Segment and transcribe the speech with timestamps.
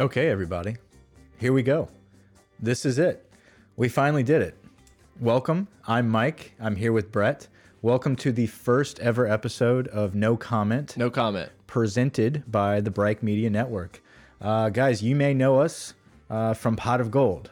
[0.00, 0.76] Okay, everybody,
[1.36, 1.88] here we go.
[2.58, 3.30] This is it.
[3.76, 4.56] We finally did it.
[5.20, 5.68] Welcome.
[5.86, 6.54] I'm Mike.
[6.58, 7.48] I'm here with Brett.
[7.82, 11.50] Welcome to the first ever episode of No Comment, No comment.
[11.66, 14.02] presented by the Bright Media Network.
[14.40, 15.92] Uh, guys, you may know us
[16.30, 17.50] uh, from Pot of Gold.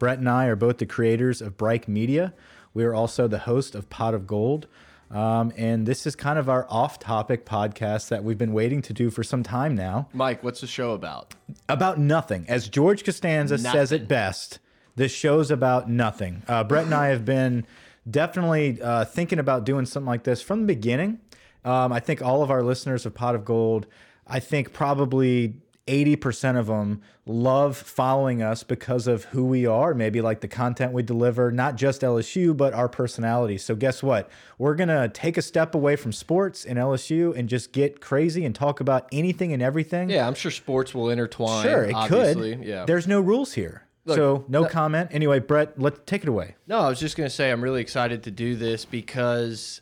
[0.00, 2.34] Brett and I are both the creators of Bright Media.
[2.74, 4.66] We are also the host of Pot of Gold.
[5.10, 8.92] Um, and this is kind of our off topic podcast that we've been waiting to
[8.92, 11.34] do for some time now Mike, what's the show about?
[11.68, 12.44] about nothing.
[12.48, 14.58] As George Costanza says it best,
[14.96, 16.42] this show's about nothing.
[16.48, 17.66] Uh, Brett and I have been
[18.10, 21.20] definitely uh, thinking about doing something like this from the beginning.
[21.64, 23.86] Um, I think all of our listeners of Pot of Gold,
[24.26, 25.54] I think probably
[25.86, 30.92] 80% of them love following us because of who we are, maybe like the content
[30.92, 33.58] we deliver, not just LSU, but our personality.
[33.58, 34.28] So, guess what?
[34.58, 38.44] We're going to take a step away from sports and LSU and just get crazy
[38.44, 40.10] and talk about anything and everything.
[40.10, 41.64] Yeah, I'm sure sports will intertwine.
[41.64, 42.56] Sure, it obviously.
[42.56, 42.64] could.
[42.64, 42.84] Yeah.
[42.84, 43.82] There's no rules here.
[44.06, 45.10] so no comment.
[45.12, 46.56] Anyway, Brett, let's take it away.
[46.66, 49.80] No, I was just going to say I'm really excited to do this because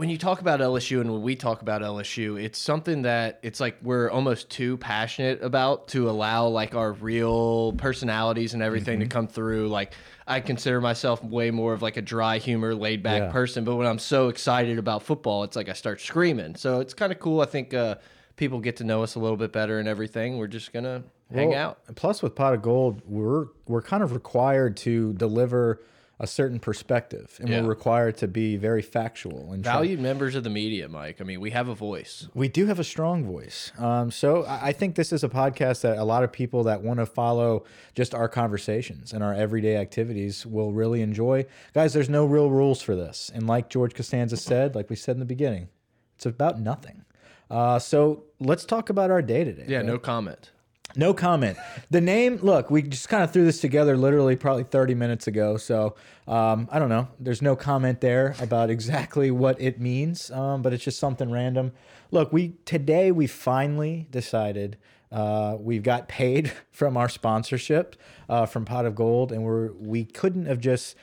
[0.00, 3.60] when you talk about LSU and when we talk about LSU, it's something that it's
[3.60, 9.08] like we're almost too passionate about to allow like our real personalities and everything Mm-hmm.
[9.10, 9.68] to come through.
[9.68, 9.92] Like
[10.26, 13.30] I consider myself way more of like a dry humor, laid back Yeah.
[13.30, 16.54] person, but when I'm so excited about football, it's like I start screaming.
[16.56, 17.42] So it's kind of cool.
[17.42, 17.96] I think uh,
[18.36, 20.38] people get to know us a little bit better and everything.
[20.38, 21.78] We're just gonna hang out.
[21.88, 25.82] and Plus, with Pot of Gold, we're we're kind of required to deliver
[26.22, 27.62] a certain perspective, and Yeah.
[27.62, 31.16] we're required to be very factual and Valued members of the media, Mike.
[31.18, 32.28] I mean, we have a voice.
[32.34, 33.72] We do have a strong voice.
[33.78, 36.82] Um, so I I think this is a podcast that a lot of people that
[36.82, 37.64] want to follow
[37.94, 41.46] just our conversations and our everyday activities will really enjoy.
[41.72, 43.30] Guys, there's no real rules for this.
[43.34, 45.68] And like George Costanza said, like we said in the beginning,
[46.16, 47.04] it's about nothing.
[47.50, 49.64] Uh, so let's talk about our day today.
[49.66, 49.86] Yeah, right?
[49.86, 50.50] no comment.
[50.96, 51.56] No comment.
[51.90, 55.56] The name, look, we just kind of threw this together literally probably 30 minutes ago.
[55.56, 55.94] So
[56.26, 57.08] um, I don't know.
[57.18, 61.72] There's no comment there about exactly what it means, um, but it's just something random.
[62.10, 64.76] Look, we today we finally decided
[65.12, 67.96] uh, we've got paid from our sponsorship
[68.28, 70.96] uh, from Pot of Gold, and we're we couldn't have just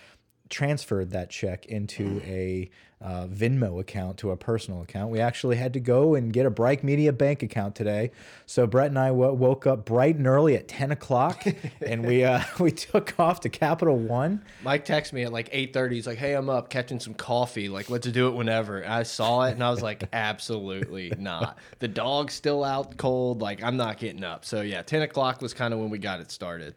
[0.50, 5.12] transferred that check into a uh, Venmo account to a personal account.
[5.12, 8.12] We actually had to go and get a Bright Media bank account today.
[8.48, 11.46] So Brett and I woke up bright and early at 10 o'clock,
[11.82, 14.44] and we uh, we took off to Capital One.
[14.64, 15.92] Mike texted me at like 8:30.
[15.92, 17.70] He's like, "Hey, I'm up catching some coffee.
[17.70, 21.60] Like, let's do it whenever." I saw it and I was like, "Absolutely not.
[21.80, 23.42] The dog's still out cold.
[23.42, 26.20] Like, I'm not getting up." So yeah, 10 o'clock was kind of when we got
[26.20, 26.76] it started.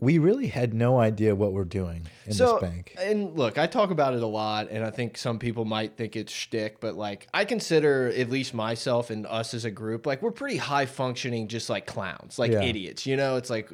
[0.00, 2.94] We really had no idea what we're doing in So, this bank.
[3.00, 6.14] and look, I talk about it a lot, and I think some people might think
[6.14, 10.22] it's shtick, but like, I consider at least myself and us as a group, like,
[10.22, 12.62] we're pretty high functioning, just like clowns, like Yeah.
[12.62, 13.06] idiots.
[13.06, 13.70] You know, it's like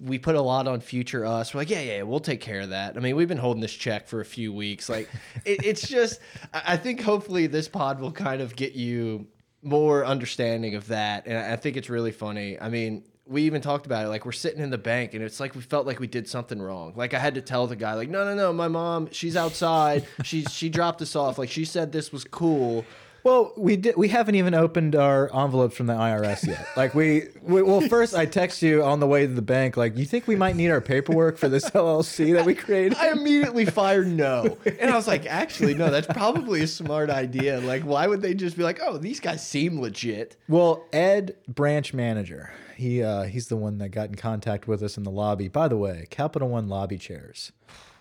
[0.00, 1.54] we put a lot on future us.
[1.54, 2.96] We're like, yeah, yeah, yeah, we'll take care of that.
[2.96, 4.88] I mean, we've been holding this check for a few weeks.
[4.88, 5.08] Like,
[5.44, 6.20] it, it's just,
[6.54, 9.26] I I think hopefully this pod will kind of get you
[9.62, 12.58] more understanding of that, and I think it's really funny.
[12.60, 15.38] I mean we even talked about it like we're sitting in the bank and it's
[15.40, 17.94] like we felt like we did something wrong like i had to tell the guy
[17.94, 21.64] like no no no my mom she's outside she she dropped us off like she
[21.64, 22.84] said this was cool
[23.24, 23.96] Well, we did.
[23.96, 26.66] We haven't even opened our envelopes from the IRS yet.
[26.76, 29.76] Like we, we, well, first I text you on the way to the bank.
[29.76, 32.96] Like, you think we might need our paperwork for this LLC that we created?
[32.96, 37.60] i immediately fired no and i was like actually no that's probably a smart idea
[37.60, 41.92] like why would they just be like oh these guys seem legit Well, Ed, branch
[41.92, 45.48] manager, he uh, he's the one that got in contact with us in the lobby.
[45.48, 47.50] By the way, Capital One lobby chairs.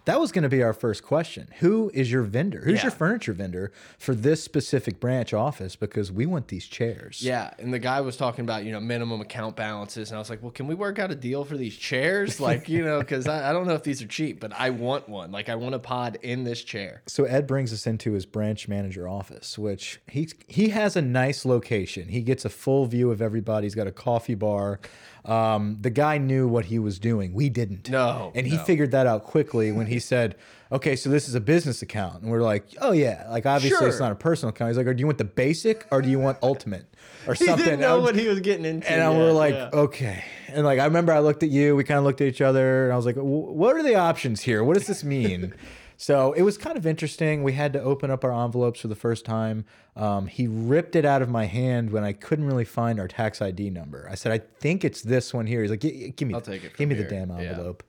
[0.07, 1.49] That was going to be our first question.
[1.59, 2.61] Who is your vendor?
[2.61, 5.75] Who's your furniture vendor for this specific branch office?
[5.75, 7.21] Because we want these chairs.
[7.21, 10.29] Yeah, and the guy was talking about you know minimum account balances, and I was
[10.29, 12.39] like, well, can we work out a deal for these chairs?
[12.47, 15.09] Like you know, because I, I don't know if these are cheap, but I want
[15.09, 15.31] one.
[15.31, 17.01] Like I want a pod in this chair.
[17.07, 21.43] So Ed brings us into his branch manager office, which he he has a nice
[21.43, 22.07] location.
[22.07, 23.65] He gets a full view of everybody.
[23.65, 24.79] He's got a coffee bar.
[25.25, 27.33] Um, the guy knew what he was doing.
[27.33, 27.89] We didn't.
[27.89, 28.63] No, and he no.
[28.63, 30.35] figured that out quickly when he said,
[30.71, 33.99] "Okay, so this is a business account," and we're like, "Oh yeah, like obviously it's
[33.99, 36.19] not a personal account." He's like, "Or do you want the basic or do you
[36.19, 36.85] want ultimate
[37.27, 38.91] or He something?" didn't know I'm- what he was getting into.
[38.91, 39.69] and were like, yeah.
[39.73, 40.23] okay.
[40.49, 42.85] And like, I remember I looked at you, we kind of looked at each other,
[42.85, 44.63] and I was like, what are the options here?
[44.63, 45.53] What does this mean?
[45.97, 47.43] so it was kind of interesting.
[47.43, 49.65] We had to open up our envelopes for the first time.
[49.97, 53.41] Um, he ripped it out of my hand when I couldn't really find our tax
[53.41, 54.07] ID number.
[54.09, 55.61] I said, I think it's this one here.
[55.63, 57.49] He's like, give me, I'll take it give me the here." damn Yeah.
[57.49, 57.83] envelope.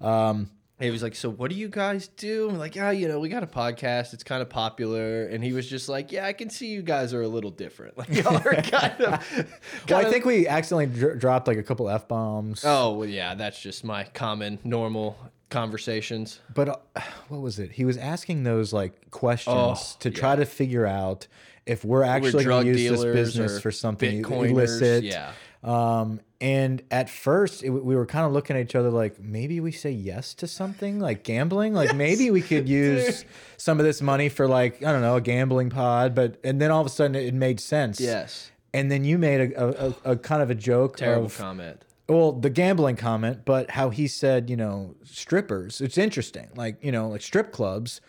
[0.00, 0.50] Um,
[0.84, 3.28] he was like, "So what do you guys do?" I'm like, "Yeah, you know, we
[3.28, 4.12] got a podcast.
[4.14, 7.14] It's kind of popular." And he was just like, "Yeah, I can see you guys
[7.14, 7.96] are a little different.
[8.02, 9.46] Like y'all are kind of."
[9.88, 12.64] Well, I think we accidentally dr dropped like a couple f bombs.
[12.64, 15.16] Oh well, yeah, that's just my common normal
[15.50, 16.40] conversations.
[16.52, 17.72] But uh, what was it?
[17.72, 21.28] He was asking those like questions Oh, to try to figure out
[21.66, 25.04] if we're actually going to use this business for something illicit.
[25.04, 25.32] Yeah.
[25.62, 29.60] Um, and at first, it, we were kind of looking at each other like maybe
[29.60, 31.72] we say yes to something like gambling.
[31.72, 33.24] Like maybe we could use
[33.56, 36.16] some of this money for like I don't know a gambling pod.
[36.16, 38.00] But and then all of a sudden it made sense.
[38.00, 38.50] Yes.
[38.74, 41.84] And then you made a, a, a, a kind of a joke Terrible of comment.
[42.08, 45.80] well, the gambling comment, but how he said, you know, strippers.
[45.80, 46.48] It's interesting.
[46.56, 48.00] Like, you know, like strip clubs,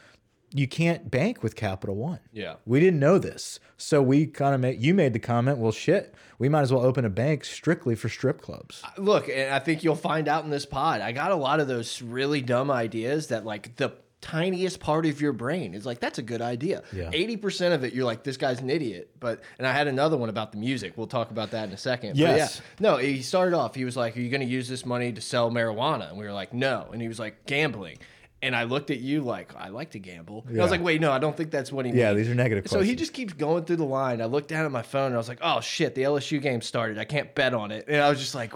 [0.53, 2.19] you can't bank with Capital One.
[2.31, 2.55] Yeah.
[2.65, 3.59] We didn't know this.
[3.77, 6.85] So we kind of made, you made the comment, well, shit, we might as well
[6.85, 8.81] open a bank strictly for strip clubs.
[8.97, 11.01] Look, and I think you'll find out in this pod.
[11.01, 15.19] I got a lot of those really dumb ideas that like the tiniest part of
[15.19, 16.81] your brain is like that's a good idea.
[16.94, 17.11] Yeah.
[17.11, 19.11] 80% of it you're like this guy's an idiot.
[19.19, 20.94] But and I had another one about the music.
[20.95, 22.17] We'll talk about that in a second.
[22.17, 22.61] Yes.
[22.61, 22.65] yeah.
[22.79, 25.19] No, he started off he was like, "Are you going to use this money to
[25.21, 27.97] sell marijuana?" And we were like, "No." And he was like, "Gambling."
[28.44, 30.44] And I looked at you like, I like to gamble.
[30.50, 32.00] And I was like, wait, no, I don't think that's what he meant.
[32.00, 34.22] Yeah, these are negative So he just keeps going through the line.
[34.22, 36.62] I looked down at my phone and I was like, oh shit, the LSU game
[36.62, 36.98] started.
[37.00, 37.86] I can't bet on it.
[37.88, 38.51] And I was just like,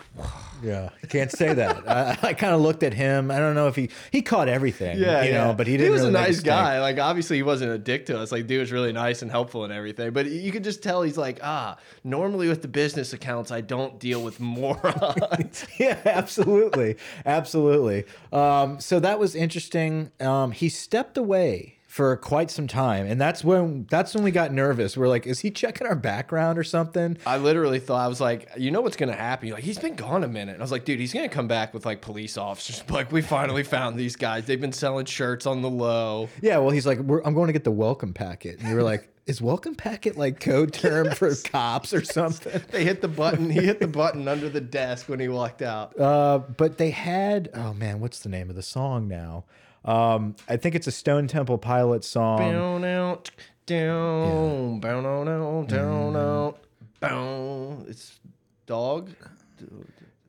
[0.62, 0.90] Yeah.
[1.08, 1.90] Can't say that.
[1.90, 3.32] I, I kind of looked at him.
[3.32, 5.54] I don't know if he, he caught everything, Yeah, you know, yeah.
[5.54, 6.82] but he didn't was really a nice guy.
[6.82, 8.30] Like obviously he wasn't a dick to us.
[8.34, 10.12] Like dude was really nice and helpful and everything.
[10.12, 14.00] But you could just tell he's like, ah, normally with the business accounts, I don't
[14.00, 15.66] deal with morons.
[15.80, 18.04] yeah, absolutely, absolutely.
[18.34, 19.77] Um, so that was interesting.
[20.20, 24.54] Um, he stepped away for quite some time, and that's when that's when we got
[24.54, 24.96] nervous.
[24.96, 27.18] We're like, is he checking our background or something?
[27.26, 29.48] I literally thought I was like, you know what's gonna happen?
[29.48, 30.54] You're like, he's been gone a minute.
[30.54, 32.84] And I was like, dude, he's gonna come back with like police officers.
[32.98, 34.46] Like, we finally found these guys.
[34.46, 36.30] They've been selling shirts on the low.
[36.42, 36.58] Yeah.
[36.58, 39.08] Well, he's like, We're, I'm going to get the welcome packet, and you were like,
[39.28, 42.62] is welcome packet like code term for cops or something?
[42.72, 43.50] They hit the button.
[43.50, 46.00] He hit the button under the desk when he walked out.
[46.00, 49.46] Uh, but they had oh man, what's the name of the song now?
[49.88, 52.40] Um, I think it's a Stone Temple Pilots song.
[52.40, 53.32] Down out,
[53.66, 56.58] down, down, down, down, down, out,
[57.00, 57.86] bow.
[57.88, 58.20] It's
[58.66, 59.12] dog.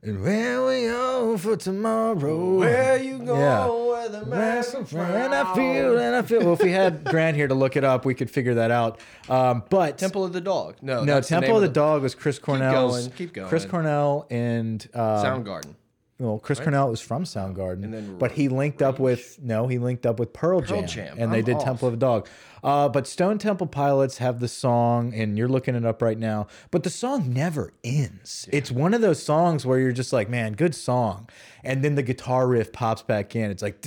[0.01, 2.55] And where we go for tomorrow?
[2.59, 3.37] Where you go?
[3.37, 3.67] Yeah.
[3.67, 6.41] Where the mask and I feel, and I feel.
[6.45, 9.01] Well, if we had Grant here to look it up, we could figure that out.
[9.29, 10.77] Um, but Temple of the Dog.
[10.83, 13.09] No, no, that's the Temple of the Dog was Chris Cornell's.
[13.09, 13.49] going, keep going.
[13.49, 15.75] Chris Cornell and uh, Soundgarden.
[16.19, 19.79] Well, Chris Cornell was from Soundgarden, And then but he linked up with no, he
[19.79, 21.17] linked up with Pearl Jam, Jam.
[21.19, 21.65] and they I'm did off.
[21.65, 22.29] Temple of the Dog.
[22.65, 26.49] Uh, but Stone Temple Pilots have the song, and you're looking it up right now.
[26.73, 28.49] But the song never ends.
[28.53, 31.29] It's one of those songs where you're just like, man, good song,
[31.63, 33.51] and then the guitar riff pops back in.
[33.53, 33.81] It's like,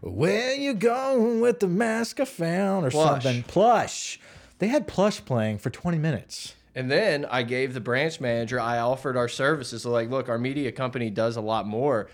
[0.00, 3.22] where you going with the mask I found, or Plush.
[3.22, 3.42] something.
[3.44, 4.18] Plush.
[4.58, 6.54] They had Plush playing for 20 minutes.
[6.74, 9.82] And then I gave the branch manager, I offered our services.
[9.82, 12.08] So like, look, our media company does a lot more.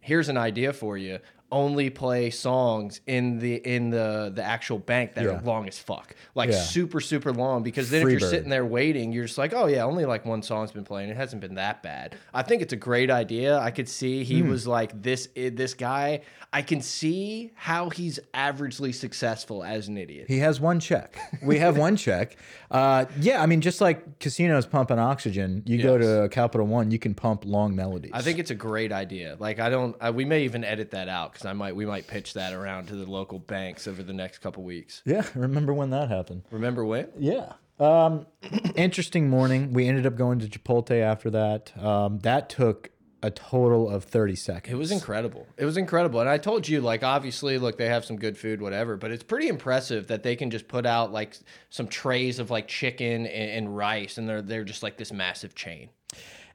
[0.00, 1.18] Here's an idea for you.
[1.52, 5.30] Only play songs in the in the the actual bank that Yeah.
[5.38, 6.14] are long as fuck.
[6.34, 6.60] Like Yeah.
[6.60, 7.62] super, super long.
[7.62, 8.30] Because then if you're Freebird.
[8.30, 11.08] sitting there waiting, you're just like, oh yeah, only like one song's been playing.
[11.08, 12.16] It hasn't been that bad.
[12.34, 13.58] I think it's a great idea.
[13.58, 14.48] I could see he Hmm.
[14.50, 16.22] was like this this guy.
[16.52, 20.26] I can see how he's averagely successful as an idiot.
[20.28, 21.16] He has one check.
[21.42, 22.36] We have one check.
[22.70, 26.98] Uh, yeah, I mean, just like casinos pumping oxygen, you go to Capital One, you
[26.98, 28.10] can pump long melodies.
[28.14, 29.36] I think it's a great idea.
[29.38, 32.06] Like I don't, I, we may even edit that out because I might, we might
[32.06, 35.02] pitch that around to the local banks over the next couple weeks.
[35.04, 36.44] Yeah, remember when that happened?
[36.50, 37.08] Remember when?
[37.18, 37.52] Yeah.
[37.78, 38.26] Um,
[38.74, 39.74] interesting morning.
[39.74, 41.76] We ended up going to Chipotle after that.
[41.76, 42.90] Um, that took
[43.22, 44.72] a total of 30 seconds.
[44.72, 45.46] It was incredible.
[45.58, 46.20] It was incredible.
[46.20, 49.22] And I told you, like, obviously, look, they have some good food, whatever, but it's
[49.22, 51.36] pretty impressive that they can just put out like
[51.68, 55.54] some trays of like chicken and, and rice, and they're they're just like this massive
[55.54, 55.90] chain.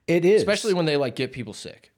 [0.07, 0.41] It is.
[0.41, 1.90] Especially when they like get people sick.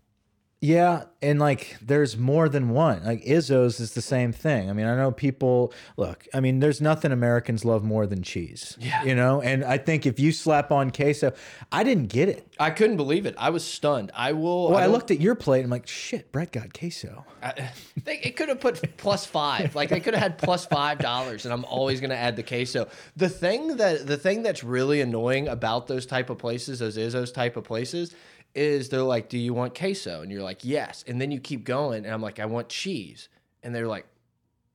[0.63, 3.03] Yeah, and like there's more than one.
[3.03, 4.69] Like Izzo's is the same thing.
[4.69, 8.77] I mean, I know people look, I mean, there's nothing Americans love more than cheese.
[8.79, 9.03] Yeah.
[9.03, 11.33] You know, and I think if you slap on queso,
[11.69, 12.47] I didn't get it.
[12.61, 13.35] I couldn't believe it.
[13.37, 14.13] I was stunned.
[14.15, 14.69] I will.
[14.69, 17.25] Well, I, don't- looked at your plate and I'm like, shit, Brett got queso.
[17.41, 17.71] I,
[18.05, 19.75] they, it could have put plus five.
[19.75, 22.43] Like they could have had plus five dollars, and I'm always going to add the
[22.43, 22.87] queso.
[23.17, 27.33] The thing that the thing that's really annoying about those type of places, those Izzo's
[27.33, 28.15] type of places,
[28.55, 31.63] is they're like, "Do you want queso?" And you're like, "Yes." And then you keep
[31.65, 33.29] going, and I'm like, "I want cheese,"
[33.63, 34.05] and they're like.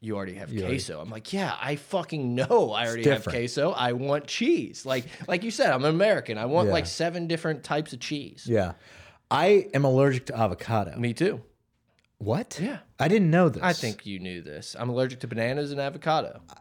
[0.01, 1.01] You already have You already- queso.
[1.01, 3.37] I'm like, yeah, I fucking know I already have different.
[3.37, 3.73] queso.
[3.73, 4.87] I want cheese.
[4.87, 6.39] Like, like you said, I'm an American.
[6.39, 6.75] I want Yeah.
[6.75, 8.45] like seven different types of cheese.
[8.49, 8.75] Yeah.
[9.29, 10.97] I am allergic to avocado.
[10.97, 11.41] Me too.
[12.19, 12.61] What?
[12.63, 12.79] Yeah.
[13.01, 13.61] I didn't know this.
[13.61, 14.77] I think you knew this.
[14.79, 16.43] I'm allergic to bananas and avocado.
[16.49, 16.55] Uh,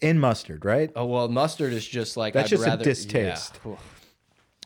[0.00, 0.90] in mustard, right?
[0.96, 3.60] Oh well, mustard is just like That's I'd just a rather, distaste.
[3.64, 3.76] Yeah.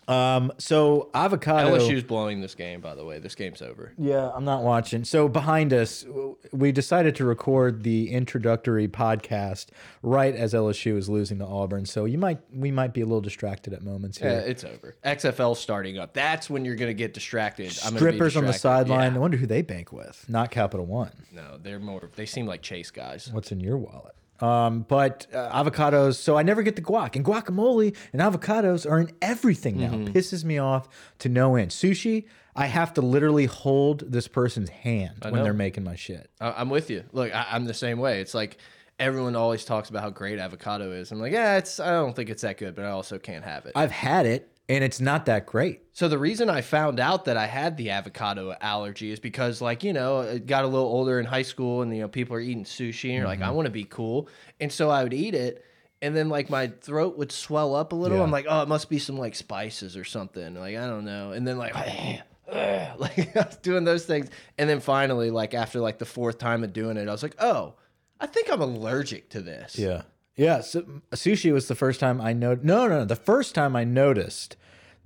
[0.08, 1.76] Um, so avocado.
[1.76, 3.18] LSU's blowing this game, by the way.
[3.18, 3.92] This game's over.
[3.99, 5.04] Yeah, I'm not watching.
[5.04, 6.04] So behind us,
[6.52, 9.66] we decided to record the introductory podcast
[10.02, 11.87] right as LSU is losing to Auburn.
[11.87, 14.30] So you might we might be a little distracted at moments here.
[14.30, 14.96] Yeah, it's over.
[15.04, 16.14] XFL starting up.
[16.14, 17.73] That's when you're gonna get distracted.
[17.73, 18.88] Strippers on the distracted.
[18.88, 19.14] sideline.
[19.14, 20.25] I wonder who they bank with.
[20.28, 21.12] Not Capital One.
[21.32, 22.11] No, they're more.
[22.16, 23.30] They seem like chase guys.
[23.32, 24.14] What's in your wallet?
[24.41, 26.17] Um, but uh, avocados.
[26.17, 29.91] So I never get the guac and guacamole and avocados are in everything now.
[29.91, 30.12] Mm-hmm.
[30.12, 30.88] Pisses me off
[31.21, 31.71] to no end.
[31.71, 32.25] Sushi.
[32.57, 36.31] I have to literally hold this person's hand when they're making my shit.
[36.41, 37.03] I- I'm with you.
[37.12, 38.21] Look, I, I'm the same way.
[38.21, 38.59] It's like
[38.99, 41.11] everyone always talks about how great avocado is.
[41.11, 41.81] I'm like, yeah, it's.
[41.81, 43.73] I don't think it's that good, but I also can't have it.
[43.75, 45.83] I've had it and it's not that great.
[45.92, 49.85] So the reason I found out that I had the avocado allergy is because, like,
[49.85, 52.40] you know, I got a little older in high school, and you know, people are
[52.40, 53.54] eating sushi, and you're like, I Mm-hmm.
[53.54, 54.28] want to be cool,
[54.61, 55.64] and so I would eat it,
[56.02, 58.18] and then like my throat would swell up a little.
[58.18, 58.25] Yeah.
[58.25, 60.54] I'm like, oh, it must be some like spices or something.
[60.54, 61.75] Like I don't know, and then like.
[62.47, 64.28] like I was doing those things,
[64.59, 67.37] and then finally, like after like the fourth time of doing it, I was like,
[67.38, 67.75] "Oh,
[68.21, 70.02] I think I'm allergic to this." Yeah.
[70.37, 70.61] Yeah.
[70.61, 72.59] So sushi was the first time I know.
[72.62, 73.05] No, no, no.
[73.05, 74.57] The first time I noticed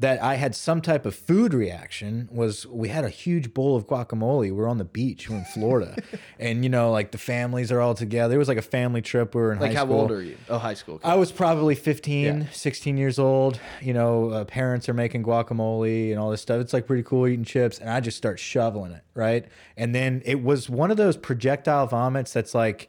[0.00, 3.88] that I had some type of food reaction was we had a huge bowl of
[3.88, 4.42] guacamole.
[4.42, 5.28] We were on the beach.
[5.28, 5.96] We are in Florida,
[6.38, 8.36] and you know, like the families are all together.
[8.36, 9.34] It was like a family trip.
[9.34, 10.00] We were in Like high how school.
[10.02, 10.36] old are you?
[10.48, 11.00] Oh, high school.
[11.02, 12.44] I was probably 15, Yeah.
[12.52, 13.58] 16 years old.
[13.82, 16.60] You know, uh, parents are making guacamole and all this stuff.
[16.60, 17.78] It's like pretty cool eating chips.
[17.80, 19.46] And I just start shoveling it, right?
[19.76, 22.88] And then it was one of those projectile vomits that's like,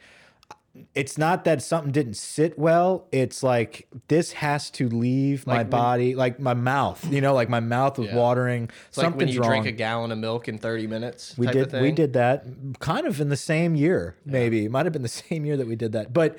[0.95, 3.07] it's not that something didn't sit well.
[3.11, 7.49] It's like, this has to leave my when- body, like my mouth, you know, like
[7.49, 8.15] my mouth was Yeah.
[8.15, 8.69] watering.
[8.89, 9.49] It's like when you wrong.
[9.49, 11.35] drink a gallon of milk in 30 minutes.
[11.37, 11.81] We type did Of thing.
[11.83, 12.45] we did that
[12.79, 14.65] kind of in the same year, maybe.
[14.65, 16.13] It might have been the same year that we did that.
[16.13, 16.37] But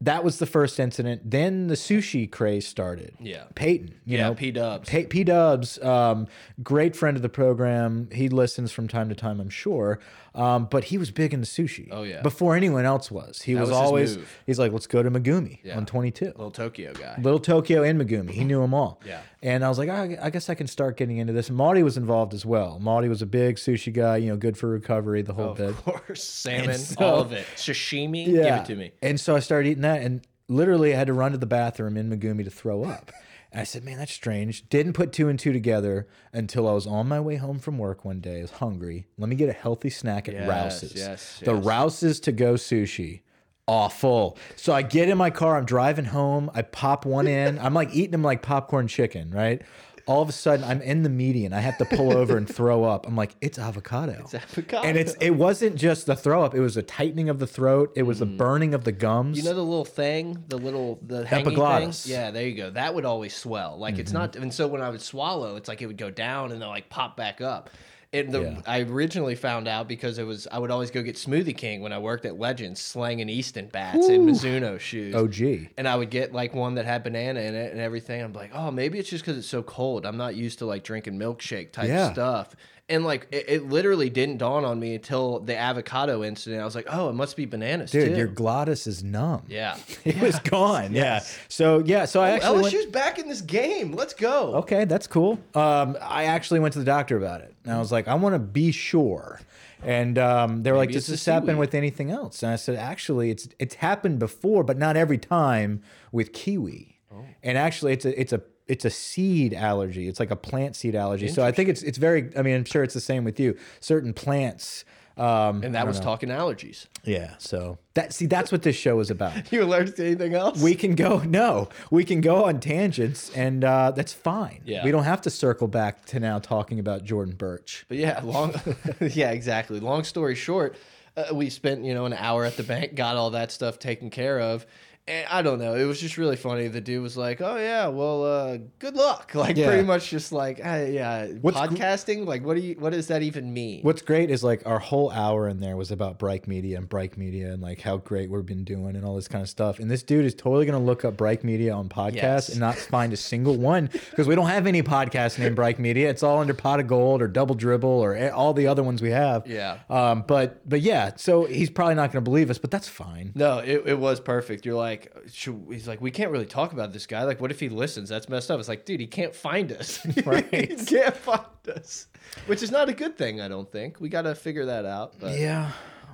[0.00, 1.28] that was the first incident.
[1.28, 3.14] Then the sushi craze started.
[3.18, 3.44] Yeah.
[3.56, 4.88] Peyton, you Yeah, know, P Dubs.
[4.88, 6.28] P, P Dubs, um,
[6.62, 8.08] great friend of the program.
[8.12, 9.98] He listens from time to time, I'm sure.
[10.34, 11.88] Um, but he was big into sushi.
[11.90, 12.22] Oh, yeah.
[12.22, 13.42] Before anyone else was.
[13.42, 15.76] He was, was always he's like, let's go to Megumi Yeah.
[15.76, 16.26] on 22.
[16.26, 17.18] Little Tokyo guy.
[17.20, 18.30] Little Tokyo and Megumi.
[18.30, 19.00] He knew them all.
[19.06, 19.20] Yeah.
[19.42, 21.48] And I was like, "Ah, I guess I can start getting into this.
[21.48, 22.78] And Maudie was involved as well.
[22.80, 25.70] Maudie was a big sushi guy, you know, good for recovery, the whole bit.
[25.70, 27.46] Of course, salmon, so- all of it.
[27.56, 28.92] Sashimi, give it to me.
[29.02, 31.96] And so I started eating that, and literally I had to run to the bathroom
[31.96, 33.12] in Megumi to throw up.
[33.50, 36.86] And I said, "Man, that's strange." Didn't put two and two together until I was
[36.86, 38.38] on my way home from work one day.
[38.38, 39.06] I was hungry.
[39.16, 40.94] Let me get a healthy snack at Yes, Rouse's.
[40.94, 41.64] yes, the yes.
[41.64, 43.20] Rouse's to go sushi.
[43.66, 44.38] Awful.
[44.56, 45.56] So I get in my car.
[45.58, 46.50] I'm driving home.
[46.54, 47.58] I pop one in.
[47.58, 49.60] I'm like eating them like popcorn chicken, right?
[50.08, 51.52] All of a sudden, I'm in the median.
[51.52, 53.06] I have to pull over and throw up.
[53.06, 54.16] I'm like, it's avocado.
[54.20, 54.88] It's avocado.
[54.88, 56.54] And it's it wasn't just the throw up.
[56.54, 57.92] It was a tightening of the throat.
[57.94, 59.36] It was the burning of the gums.
[59.36, 59.42] Mm.
[59.42, 62.04] You know the little thing, the little the Epiglottis.
[62.04, 62.12] thing?
[62.12, 62.70] Yeah, there you go.
[62.70, 63.78] That would always swell.
[63.78, 66.52] Like it's not, and so when I would swallow, it's like it would go down
[66.52, 67.70] and then like pop back up.
[68.10, 68.60] And the, Yeah.
[68.66, 71.92] I originally found out because it was I would always go get Smoothie King when
[71.92, 75.14] I worked at Legends, slanging Easton bats and Mizuno shoes.
[75.14, 75.68] Oh, OG.
[75.76, 78.22] and I would get like one that had banana in it and everything.
[78.22, 80.06] I'm like, oh, maybe it's just because it's so cold.
[80.06, 82.10] I'm not used to like drinking milkshake type Yeah.
[82.12, 82.54] stuff.
[82.90, 86.62] And like, it, it literally didn't dawn on me until the avocado incident.
[86.62, 88.16] I was like, oh, it must be bananas Dude, too.
[88.16, 89.42] your glottis is numb.
[89.48, 89.76] yeah.
[90.04, 90.94] It was gone.
[90.94, 91.20] Yeah.
[91.48, 93.92] So yeah, so I actually went, LSU's back in this game.
[93.92, 94.54] Let's go.
[94.56, 95.38] Okay, that's cool.
[95.54, 97.54] Um, I actually went to the doctor about it.
[97.64, 99.40] And I was like, I want to be sure.
[99.82, 103.30] And um, they were like, "Does this happen with anything else?" And I said, "Actually,
[103.30, 106.98] it's it's happened before, but not every time with kiwi.
[107.12, 107.24] Oh.
[107.44, 110.08] And actually, it's a it's a it's a seed allergy.
[110.08, 111.28] It's like a plant seed allergy.
[111.28, 112.30] So I think it's it's very.
[112.36, 113.56] I mean, I'm sure it's the same with you.
[113.80, 114.84] Certain plants.
[115.16, 116.86] Um, And that was talking allergies.
[117.02, 117.34] yeah.
[117.38, 119.32] So that see, that's what this show is about.
[119.52, 120.62] You allergic to anything else?
[120.62, 124.84] we can go no we can go on tangents and uh, that's fine Yeah.
[124.84, 128.54] we don't have to circle back to now talking about jordan Burch But yeah, long.
[129.00, 129.80] yeah, exactly.
[129.80, 130.76] Long story short,
[131.16, 134.10] uh, we spent you know an hour at the bank, got all that stuff taken
[134.10, 134.66] care of.
[135.08, 135.74] And I don't know.
[135.74, 136.68] It was just really funny.
[136.68, 139.66] The dude was like, "Oh yeah, well, uh, good luck." Like Yeah.
[139.68, 142.26] pretty much just like, "Yeah, What's podcasting.
[142.26, 142.74] like, what do you?
[142.78, 145.90] What does that even mean?" what's great is like our whole hour in there was
[145.90, 149.14] about Bright Media and Bright Media and like how great we've been doing and all
[149.16, 149.78] this kind of stuff.
[149.78, 152.48] And this dude is totally going to look up Bright Media on podcasts Yes.
[152.50, 156.10] and not find a single one because we don't have any podcast named Bright Media.
[156.10, 159.10] It's all under Pot of Gold or Double Dribble or all the other ones we
[159.10, 159.46] have.
[159.46, 159.78] Yeah.
[159.88, 163.32] Um, but but yeah, so he's probably not going to believe us, but that's fine.
[163.34, 164.66] No, it, it was perfect.
[164.66, 167.24] You're like, like, should, he's like, we can't really talk about this guy.
[167.24, 168.08] Like, what if he listens?
[168.08, 168.58] That's messed up.
[168.58, 170.00] It's like, dude, he can't find us.
[170.24, 170.46] Right.
[170.52, 172.08] he can't find us,
[172.46, 173.40] which is not a good thing.
[173.40, 175.14] I don't think we got to figure that out.
[175.18, 175.70] But Yeah.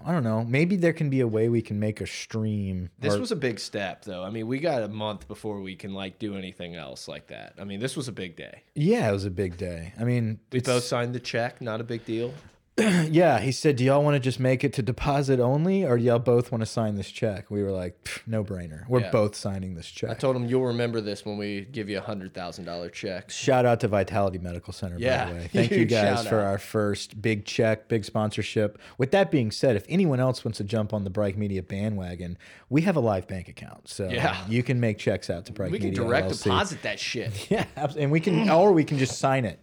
[0.07, 0.45] I don't know.
[0.45, 2.91] Maybe there can be a way we can make a stream.
[2.99, 4.23] this was a big step, though.
[4.23, 7.55] I mean, we got a month before we can like do anything else like that.
[7.59, 8.65] I mean, this was a big day.
[8.75, 9.95] yeah, it was a big day.
[9.99, 11.63] I mean, We both signed the check.
[11.63, 12.35] Not a big deal.
[12.79, 13.39] yeah.
[13.39, 16.19] He said, "Do y'all want to just make it to deposit only, or do y'all
[16.19, 18.89] both want to sign this check?" We were like, "No brainer.
[18.89, 19.11] We're Yeah.
[19.13, 22.01] both signing this check." I told him you'll remember this when we give you a
[22.01, 23.31] hundred thousand dollar check.
[23.31, 25.49] Shout out to Vitality Medical Center, Yeah, by the way.
[25.53, 26.47] Thank you huge guys shout for out.
[26.47, 28.77] our first big check, big sponsorship.
[28.99, 32.37] With that being said, if anyone else wants to jump on the Bright Media bandwagon,
[32.71, 33.87] we have a live bank account.
[33.87, 34.37] So Yeah.
[34.49, 35.91] you can make checks out to Bright Media.
[35.91, 36.19] We can Media.
[36.23, 36.43] direct LLC.
[36.43, 37.47] deposit that shit.
[37.53, 39.61] Yeah, abs- and we can, or we can just sign it,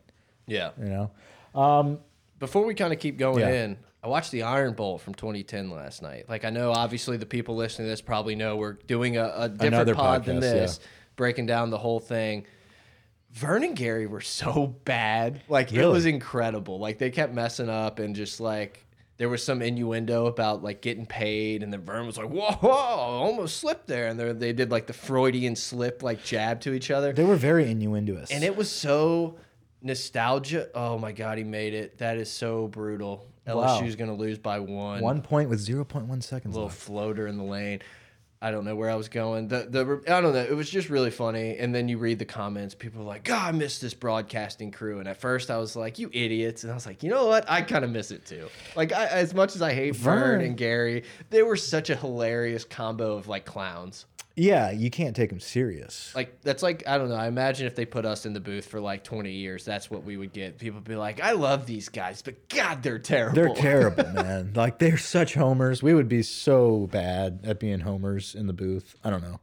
[0.47, 0.69] Yeah.
[0.79, 1.11] you know?
[1.59, 1.99] Um,
[2.41, 3.63] Before we kind of keep going Yeah.
[3.63, 6.27] in, I watched the Iron Bowl from 2010 last night.
[6.27, 9.47] Like I know, obviously, the people listening to this probably know we're doing a, a
[9.49, 10.87] different Another pod than this, yeah.
[11.15, 12.45] breaking down the whole thing.
[13.31, 15.41] Vern and Gary were so bad.
[15.47, 16.79] Like it was incredible.
[16.79, 18.85] Like they kept messing up and just like
[19.17, 22.71] there was some innuendo about like getting paid, and then Vern was like, "Whoa, whoa
[22.71, 26.89] almost slipped there," and they they did like the Freudian slip, like jab to each
[26.89, 27.13] other.
[27.13, 28.31] They were very innuendoous.
[28.31, 29.35] And it was so
[29.81, 30.69] nostalgia.
[30.75, 31.97] Oh my god, he made it.
[31.97, 33.27] That is so brutal.
[33.47, 33.79] Wow.
[33.81, 35.01] LSU's gonna lose by one.
[35.01, 36.79] one point with 0.1 seconds little left.
[36.79, 37.81] floater in the lane.
[38.43, 39.49] I don't know where I was going.
[39.49, 40.39] The the I don't know.
[40.39, 41.57] It was just really funny.
[41.59, 42.73] And then you read the comments.
[42.73, 45.99] People are like, "God, I miss this broadcasting crew." And at first, I was like,
[45.99, 47.45] "You idiots!" And I was like, "You know what?
[47.47, 50.41] I kind of miss it too." Like, I, as much as I hate Vern Vern.
[50.41, 54.07] and Gary, they were such a hilarious combo of like clowns.
[54.41, 56.11] Yeah, you can't take them serious.
[56.15, 57.15] Like that's like I don't know.
[57.15, 60.03] I imagine if they put us in the booth for like 20 years, that's what
[60.03, 60.57] we would get.
[60.57, 64.53] People would be like, "I love these guys, but God, they're terrible." They're terrible, man.
[64.55, 65.83] Like they're such homers.
[65.83, 68.95] We would be so bad at being homers in the booth.
[69.03, 69.39] I don't know.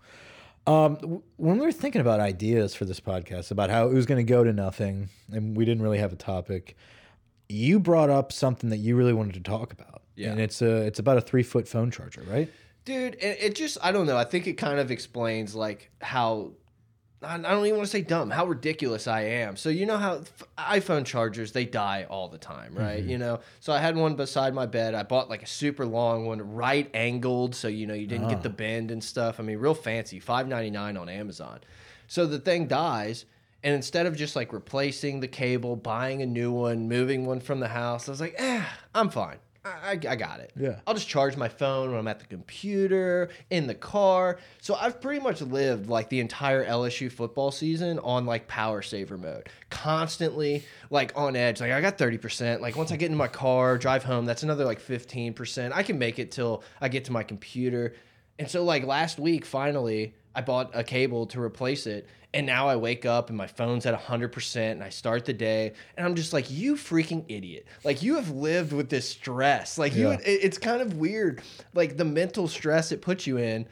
[0.67, 4.19] Um, when we were thinking about ideas for this podcast, about how it was going
[4.19, 6.77] to go to nothing, and we didn't really have a topic,
[7.49, 10.03] you brought up something that you really wanted to talk about.
[10.17, 10.33] Yeah.
[10.33, 12.51] and it's a it's about a three foot phone charger, right?
[12.89, 14.17] Dude, it, it just I don't know.
[14.17, 16.53] I think it kind of explains like how
[17.23, 19.57] I don't even want to say dumb, how ridiculous I am.
[19.57, 23.05] So you know how f- iPhone chargers they die all the time, right?
[23.05, 23.41] You know.
[23.61, 24.95] So I had one beside my bed.
[24.95, 28.43] I bought like a super long one, right angled, so you know you didn't get
[28.43, 29.39] the bend and stuff.
[29.39, 31.61] I mean, real fancy, five ninety nine on Amazon.
[32.07, 33.27] So the thing dies,
[33.63, 37.61] and instead of just like replacing the cable, buying a new one, moving one from
[37.61, 39.37] the house, I was like, eh, I'm fine.
[39.83, 40.53] I, I, got it.
[40.57, 40.81] Yeah.
[40.87, 44.39] I'll just charge my phone when I'm at the computer, in the car.
[44.61, 49.19] So I've pretty much lived like the entire LSU football season on like power saver
[49.19, 49.49] mode.
[49.71, 51.61] Constantly like on edge.
[51.61, 52.61] Like I got 30%.
[52.61, 55.73] Like once I get in my car, drive home, that's another like 15%.
[55.73, 57.95] I can make it till I get to my computer.
[58.39, 62.07] And so like last week, finally, I bought a cable to replace it.
[62.35, 65.73] And now I wake up and my phone's at 100% and I start the day
[65.97, 67.67] and I'm just like, you freaking idiot.
[67.85, 69.79] Like, you have lived with this stress.
[69.79, 70.19] Like, you, Yeah.
[70.25, 71.41] it's kind of weird.
[71.73, 73.67] Like, the mental stress it puts you in.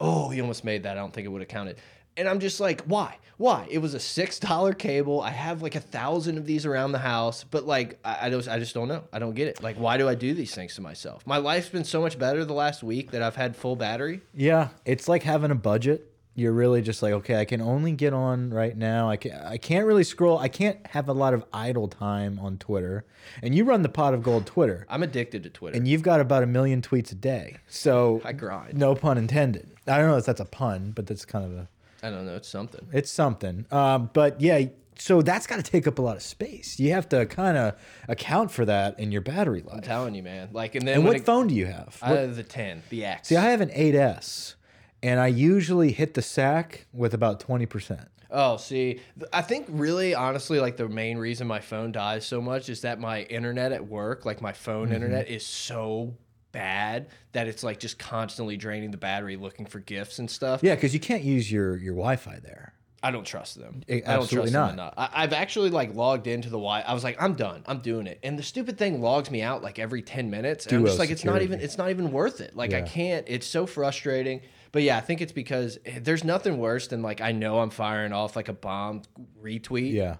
[0.00, 0.92] Oh, he almost made that.
[0.96, 1.76] I don't think it would have counted.
[2.16, 3.16] And I'm just like, why?
[3.38, 3.66] Why?
[3.70, 5.20] It was a six dollar cable.
[5.20, 8.48] I have like a thousand of these around the house, but like I, I just
[8.48, 9.02] I just don't know.
[9.12, 9.62] I don't get it.
[9.62, 11.26] Like, why do I do these things to myself?
[11.26, 14.20] My life's been so much better the last week that I've had full battery.
[14.34, 16.08] Yeah, it's like having a budget.
[16.34, 19.10] You're really just like, okay, I can only get on right now.
[19.10, 20.38] I can I can't really scroll.
[20.38, 23.04] I can't have a lot of idle time on Twitter.
[23.42, 25.76] And you run the pot of gold Twitter, I'm addicted to Twitter.
[25.76, 27.56] and you've got about a million tweets a day.
[27.66, 28.78] So I grind.
[28.78, 29.70] no pun intended.
[29.86, 31.68] I don't know if that's a pun, but that's kind of a
[32.02, 32.36] I don't know.
[32.36, 32.86] It's something.
[32.92, 33.66] it's something.
[33.70, 34.66] Um, but yeah,
[34.98, 36.78] so that's got to take up a lot of space.
[36.78, 37.74] You have to kind of
[38.08, 39.76] account for that in your battery life.
[39.76, 40.48] I'm telling you, man.
[40.52, 41.96] Like, and then And what it- phone do you have?
[42.02, 43.28] I What- have the 10, the X.
[43.28, 44.54] See, I have an 8S,
[45.02, 48.08] and I usually hit the sack with about 20%.
[48.34, 49.00] Oh, see,
[49.32, 52.98] I think really, honestly, like the main reason my phone dies so much is that
[52.98, 54.94] my internet at work, like my phone Mm-hmm.
[54.94, 56.14] internet, is so
[56.52, 60.62] bad that it's like just constantly draining the battery looking for gifts and stuff.
[60.62, 62.74] Yeah, because you can't use your your Wi-Fi there.
[63.04, 63.82] I don't trust them.
[63.88, 64.94] Eh, I don't absolutely trust them not.
[64.94, 64.94] enough.
[64.96, 66.82] I, I've actually like logged into the Wi.
[66.82, 67.64] I was like, I'm done.
[67.66, 68.20] I'm doing it.
[68.22, 70.66] And the stupid thing logs me out like every ten minutes.
[70.66, 71.60] And I'm just like, it's not even.
[71.60, 72.54] It's not even worth it.
[72.54, 73.26] Like I can't.
[73.28, 74.42] It's so frustrating.
[74.70, 77.70] But yeah, I think it's because eh, there's nothing worse than like I know I'm
[77.70, 79.02] firing off like a bomb
[79.42, 79.92] retweet.
[79.92, 80.16] Yeah,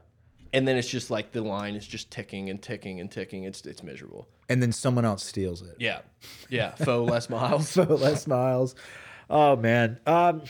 [0.52, 3.44] And then it's just like the line is just ticking and ticking and ticking.
[3.44, 4.28] It's it's miserable.
[4.52, 5.76] And then someone else steals it.
[5.78, 6.00] Yeah,
[6.48, 6.74] yeah.
[6.84, 7.68] Faux Les Miles.
[7.72, 8.74] So less miles.
[9.30, 10.42] Oh man, um,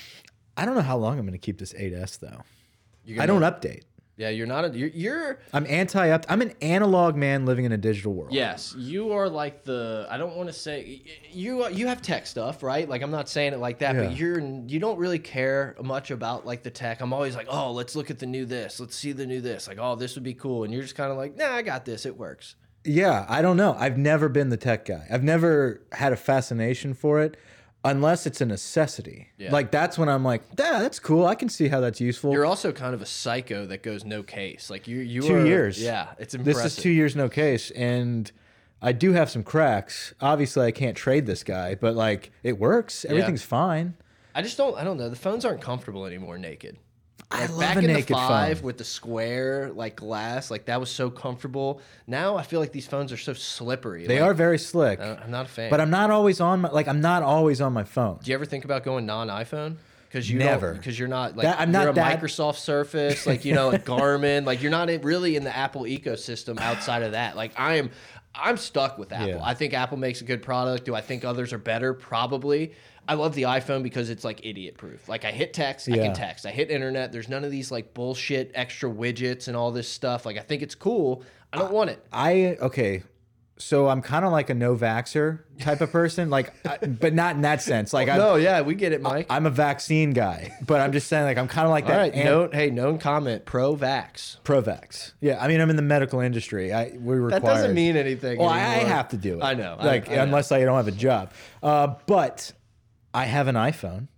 [0.57, 2.43] I don't know how long I'm going to keep this 8S though.
[3.05, 3.83] You're I don't update.
[4.17, 6.27] Yeah, you're not a you're, you're I'm anti up.
[6.29, 8.33] I'm an analog man living in a digital world.
[8.33, 10.07] Yes, you are like the.
[10.11, 11.67] I don't want to say you.
[11.69, 12.87] You have tech stuff, right?
[12.89, 14.05] Like I'm not saying it like that, Yeah.
[14.09, 17.01] but you're you don't really care much about like the tech.
[17.01, 18.79] I'm always like, oh, let's look at the new this.
[18.79, 19.67] Let's see the new this.
[19.67, 21.85] Like, oh, this would be cool, and you're just kind of like, nah, I got
[21.87, 22.05] this.
[22.05, 22.55] It works.
[22.85, 23.77] Yeah, I don't know.
[23.79, 25.07] I've never been the tech guy.
[25.11, 27.37] I've never had a fascination for it
[27.85, 29.29] unless it's a necessity.
[29.39, 29.53] Yeah.
[29.53, 31.27] Like that's when I'm like, yeah, that's cool.
[31.27, 32.33] I can see how that's useful.
[32.33, 34.71] You're also kind of a psycho that goes no case.
[34.71, 35.81] Like you, you two are, years.
[35.81, 36.63] Yeah, it's impressive.
[36.63, 38.31] This is two years no case, and
[38.81, 40.15] I do have some cracks.
[40.21, 43.05] Obviously, I can't trade this guy, but like it works.
[43.05, 43.95] Everything's fine.
[44.35, 44.77] I just don't.
[44.77, 45.09] I don't know.
[45.09, 46.79] The phones aren't comfortable anymore naked.
[47.35, 48.67] I Like, love back a in the naked five phone.
[48.67, 51.81] with the square like glass, like that was so comfortable.
[52.07, 54.07] Now I feel like these phones are so slippery.
[54.07, 55.71] They Like, are very slick, I- I'm not a fan.
[55.71, 56.89] but I'm not always on my like.
[56.89, 58.19] I'm not always on my phone.
[58.23, 59.77] Do you ever think about going non-iPhone?
[60.09, 60.75] Because you Never.
[60.75, 63.69] because you're not like That- I'm you're not a that- Microsoft Surface, like you know,
[63.71, 67.35] like Garmin, like you're not really in the Apple ecosystem outside of that.
[67.35, 67.89] Like I am,
[68.35, 69.29] I'm stuck with Apple.
[69.29, 69.41] Yeah.
[69.43, 70.85] I think Apple makes a good product.
[70.85, 71.95] Do I think others are better?
[71.95, 72.73] Probably.
[73.09, 75.09] I love the iPhone because it's like idiot proof.
[75.09, 76.47] Like I hit text, I can text.
[76.47, 77.13] I hit internet.
[77.13, 80.25] There's none of these like bullshit extra widgets and all this stuff.
[80.25, 81.25] Like I think it's cool.
[81.53, 82.05] I don't want it.
[82.13, 83.03] I okay.
[83.59, 87.37] So I'm kind of like a no vaxer type of person, like, I, but not
[87.37, 87.93] in that sense.
[87.93, 89.27] Like I'm, No, yeah, we get it, Mike.
[89.31, 91.99] I'm a vaccine guy, but I'm just saying, like, I'm kind of like all that.
[91.99, 94.43] right, known, hey, known comment, pro vax.
[94.43, 95.13] Pro-vax.
[95.21, 96.73] Yeah, I mean, I'm in the medical industry.
[96.73, 97.41] I we require.
[97.41, 98.39] That doesn't mean anything.
[98.39, 99.45] Well, I, I have to do it.
[99.45, 99.77] I know.
[99.81, 100.23] Like I know.
[100.23, 101.33] unless I don't have a job.
[101.63, 102.53] Uh, but
[103.15, 104.09] I have an iPhone.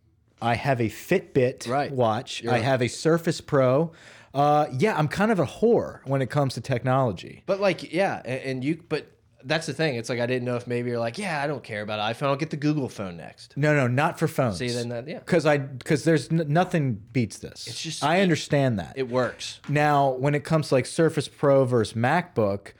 [0.40, 1.90] I have a Fitbit Right.
[1.90, 2.42] watch.
[2.42, 2.64] You're I right.
[2.64, 3.92] have a Surface Pro.
[4.34, 7.42] Uh, yeah, I'm kind of a whore when it comes to technology.
[7.46, 9.06] But like, yeah, and, and you, but
[9.44, 9.94] that's the thing.
[9.94, 12.26] It's like I didn't know if maybe you're like, yeah, I don't care about iPhone.
[12.28, 13.56] I'll get the Google phone next.
[13.56, 14.58] No, no, not for phones.
[14.58, 17.66] See, then that, yeah, because I because there's n nothing beats this.
[17.68, 18.94] It's just- I understand that.
[18.96, 19.60] it works.
[19.68, 22.72] Now, when it comes to like Surface Pro versus MacBook,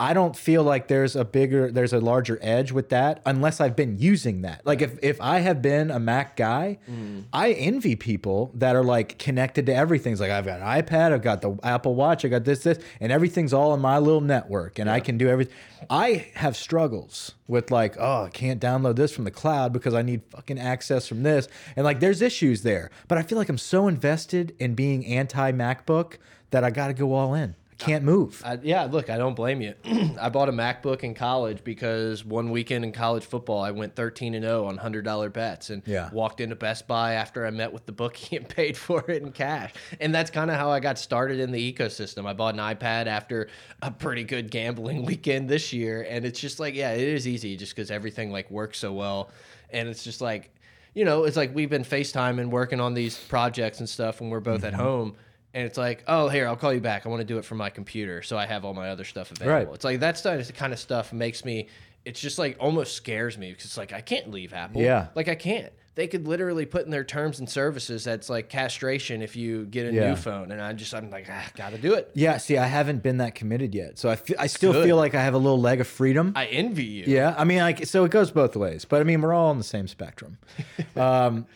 [0.00, 3.76] I don't feel like there's a bigger, there's a larger edge with that unless I've
[3.76, 4.64] been using that.
[4.64, 7.24] Like if, if I have been a Mac guy, mm.
[7.34, 10.12] I envy people that are like connected to everything.
[10.12, 12.78] It's like I've got an iPad, I've got the Apple Watch, I got this, this,
[12.98, 15.54] and everything's all in my little network and I can do everything.
[15.90, 20.00] I have struggles with like, oh, I can't download this from the cloud because I
[20.00, 21.46] need fucking access from this.
[21.76, 22.90] And like there's issues there.
[23.06, 26.14] But I feel like I'm so invested in being anti MacBook
[26.52, 27.54] that I got to go all in.
[27.80, 28.42] Can't move.
[28.44, 29.74] I, yeah, look, I don't blame you.
[30.20, 34.34] I bought a MacBook in college because one weekend in college football, I went 13
[34.34, 36.10] and 0 on hundred dollar bets, and Yeah.
[36.12, 39.32] walked into Best Buy after I met with the bookie and paid for it in
[39.32, 39.72] cash.
[39.98, 42.26] And that's kind of how I got started in the ecosystem.
[42.26, 43.48] I bought an iPad after
[43.80, 47.56] a pretty good gambling weekend this year, and it's just like, yeah, it is easy
[47.56, 49.30] just because everything like works so well,
[49.70, 50.54] and it's just like.
[50.92, 54.40] You know, it's like we've been FaceTiming, working on these projects and stuff when we're
[54.40, 54.82] both at mm-hmm.
[54.82, 55.16] home.
[55.52, 57.06] And it's like, oh, here, I'll call you back.
[57.06, 58.22] I want to do it from my computer.
[58.22, 59.66] So I have all my other stuff available.
[59.66, 59.74] Right.
[59.74, 61.68] It's like that stuff, the kind of stuff makes me,
[62.04, 64.80] it's just like almost scares me because it's like, I can't leave Apple.
[64.80, 65.08] Yeah.
[65.14, 65.72] Like I can't.
[65.96, 69.88] They could literally put in their terms and services that's like castration if you get
[69.88, 70.10] a Yeah.
[70.10, 70.52] new phone.
[70.52, 72.12] And I just, I'm like, ah, gotta do it.
[72.14, 73.98] Yeah, see, I haven't been that committed yet.
[73.98, 74.84] So I, I still good.
[74.86, 76.32] feel like I have a little leg of freedom.
[76.36, 77.04] I envy you.
[77.08, 78.84] yeah, I mean, like, so it goes both ways.
[78.84, 80.38] But I mean, we're all on the same spectrum.
[80.96, 81.46] Um,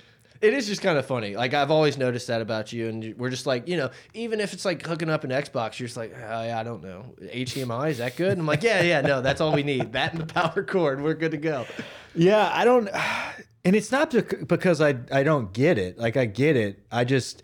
[0.41, 1.37] It is just kind of funny.
[1.37, 4.53] Like I've always noticed that about you, and we're just like, you know, even if
[4.53, 7.91] it's like hooking up an Xbox, you're just like, oh, yeah, I don't know, HDMI
[7.91, 8.33] is that good?
[8.33, 9.93] And I'm like, yeah, yeah, no, that's all we need.
[9.93, 11.67] That and the power cord, we're good to go.
[12.15, 12.89] Yeah, I don't,
[13.65, 14.15] and it's not
[14.49, 15.99] because I I don't get it.
[15.99, 16.81] Like I get it.
[16.91, 17.43] I just,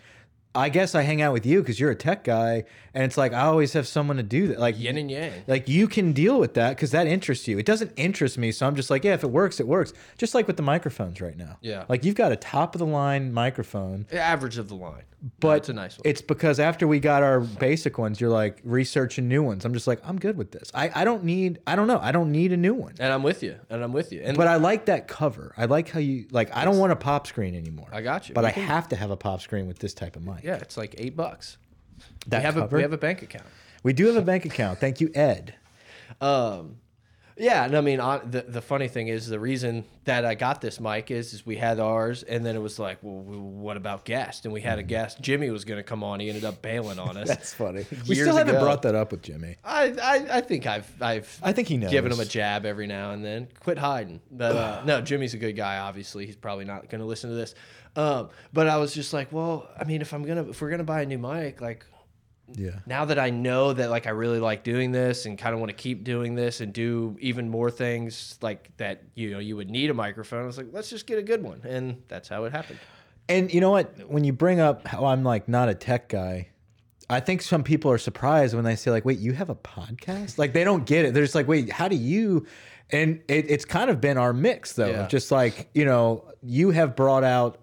[0.55, 3.33] I guess I hang out with you because you're a tech guy, and it's like
[3.33, 4.59] I always have someone to do that.
[4.59, 5.33] Like Yin and yang.
[5.47, 7.59] Like you can deal with that because that interests you.
[7.59, 9.93] It doesn't interest me, so I'm just like, yeah, if it works, it works.
[10.19, 11.59] Just like with the microphones right now.
[11.61, 11.85] Yeah.
[11.89, 15.05] Like you've got a top of the line microphone, The average of the line.
[15.39, 16.03] but it's a nice one.
[16.05, 19.65] It's because after we got our basic ones, you're like researching new ones.
[19.65, 20.71] I'm just like, I'm good with this.
[20.75, 22.01] I, I don't need I don't know.
[22.01, 22.95] I don't need a new one.
[22.99, 23.55] And I'm with you.
[23.69, 24.23] And I'm with you.
[24.25, 25.55] And But I like that cover.
[25.57, 27.89] I like how you like I don't want a pop screen anymore.
[27.93, 28.35] I got you.
[28.35, 30.40] But I have to have a pop screen with this type of mic.
[30.43, 31.57] Yeah, it's like eight bucks.
[32.29, 32.77] That we have cover.
[32.77, 33.47] a we have a bank account.
[33.83, 34.79] we do have a bank account.
[34.79, 35.55] Thank you, Ed.
[36.21, 36.77] Um,
[37.37, 40.61] yeah, and I mean, on, the the funny thing is, the reason that I got
[40.61, 44.05] this mic is, is we had ours, and then it was like, well, what about
[44.05, 44.45] guest?
[44.45, 45.23] And we had a guest.
[45.23, 46.21] Jimmy was going to come on.
[46.21, 47.29] He ended up bailing on us.
[47.29, 47.87] That's funny.
[48.07, 48.65] we still haven't ago.
[48.65, 49.57] brought that up with Jimmy.
[49.65, 51.91] I, I I think I've I've I think he knows.
[51.91, 53.49] given him a jab every now and then.
[53.61, 54.21] Quit hiding.
[54.31, 55.79] But uh, no, Jimmy's a good guy.
[55.79, 57.55] Obviously, he's probably not going to listen to this.
[57.97, 60.85] Um, but I was just like, well, I mean, if I'm gonna if we're gonna
[60.85, 61.85] buy a new mic, like
[62.55, 62.79] Yeah.
[62.87, 65.71] now that I know that like I really like doing this and kind of want
[65.71, 69.71] to keep doing this and do even more things like that, you know, you would
[69.71, 70.43] need a microphone.
[70.43, 72.79] I was like, let's just get a good one, and that's how it happened.
[73.29, 74.09] And you know what?
[74.09, 76.49] When you bring up how I'm like not a tech guy,
[77.09, 80.39] I think some people are surprised when they say like, "Wait, you have a podcast?"
[80.39, 81.15] Like they don't get it.
[81.15, 82.47] They're just like, "Wait, how do you?"
[82.93, 84.91] And it, it's kind of been our mix though.
[84.91, 85.07] Yeah.
[85.09, 87.59] Just like you know, you have brought out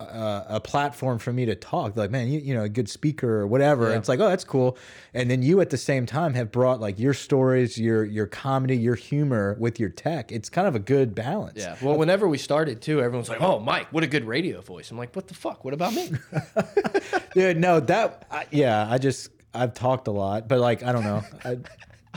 [0.00, 1.96] uh, a platform for me to talk.
[1.96, 3.92] Like, man, you you know, a good speaker or whatever.
[3.92, 4.78] It's like, oh, that's cool.
[5.12, 8.76] And then you at the same time have brought like your stories, your your comedy,
[8.76, 10.30] your humor with your tech.
[10.30, 11.58] It's kind of a good balance.
[11.58, 11.76] Yeah.
[11.82, 14.98] Well, whenever we started too, everyone's like, "Oh, Mike, what a good radio voice." I'm
[14.98, 15.64] like, "What the fuck?
[15.64, 16.12] What about me?"
[17.34, 21.04] Yeah, no, that I, yeah, I just I've talked a lot, but like I don't
[21.04, 21.22] know.
[21.44, 21.58] I,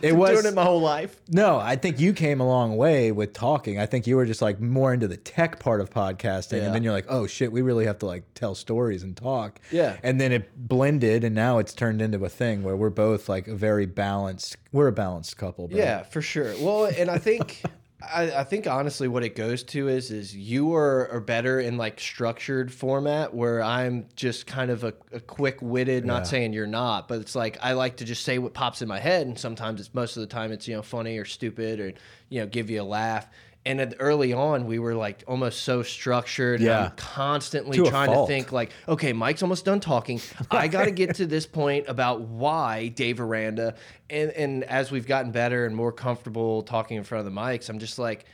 [0.01, 1.15] it was Doing it my whole life.
[1.30, 3.80] no, I think you came a long way with talking.
[3.80, 6.65] I think you were just like more into the tech part of podcasting, Yeah.
[6.65, 9.60] and then you're like, oh shit, we really have to like tell stories and talk.
[9.71, 9.97] Yeah.
[10.04, 13.47] and then it blended, and now it's turned into a thing where we're both like
[13.47, 14.58] a very balanced.
[14.71, 15.67] We're a balanced couple.
[15.67, 15.77] Bro.
[15.77, 16.54] Yeah, for sure.
[16.60, 17.62] Well, and I think
[18.02, 21.78] I, I think honestly what it goes to is is you are, are better in
[21.78, 26.68] like structured format where I'm just kind of a, a quick witted, not saying you're
[26.68, 29.38] not, but it's like I like to just say what pops in my head and
[29.38, 31.94] sometimes it's most of the time it's, you know, funny or stupid or,
[32.30, 33.28] you know, give you a laugh.
[33.65, 36.62] And at- early on, we were like almost so structured.
[36.62, 36.86] and Yeah.
[36.86, 40.19] I'm constantly To trying to think like, okay, Mike's almost done talking.
[40.52, 43.76] I got to get to this point about why Dave Aranda.
[44.10, 47.69] And and as we've gotten better and more comfortable talking in front of the mics,
[47.69, 48.26] I'm just like,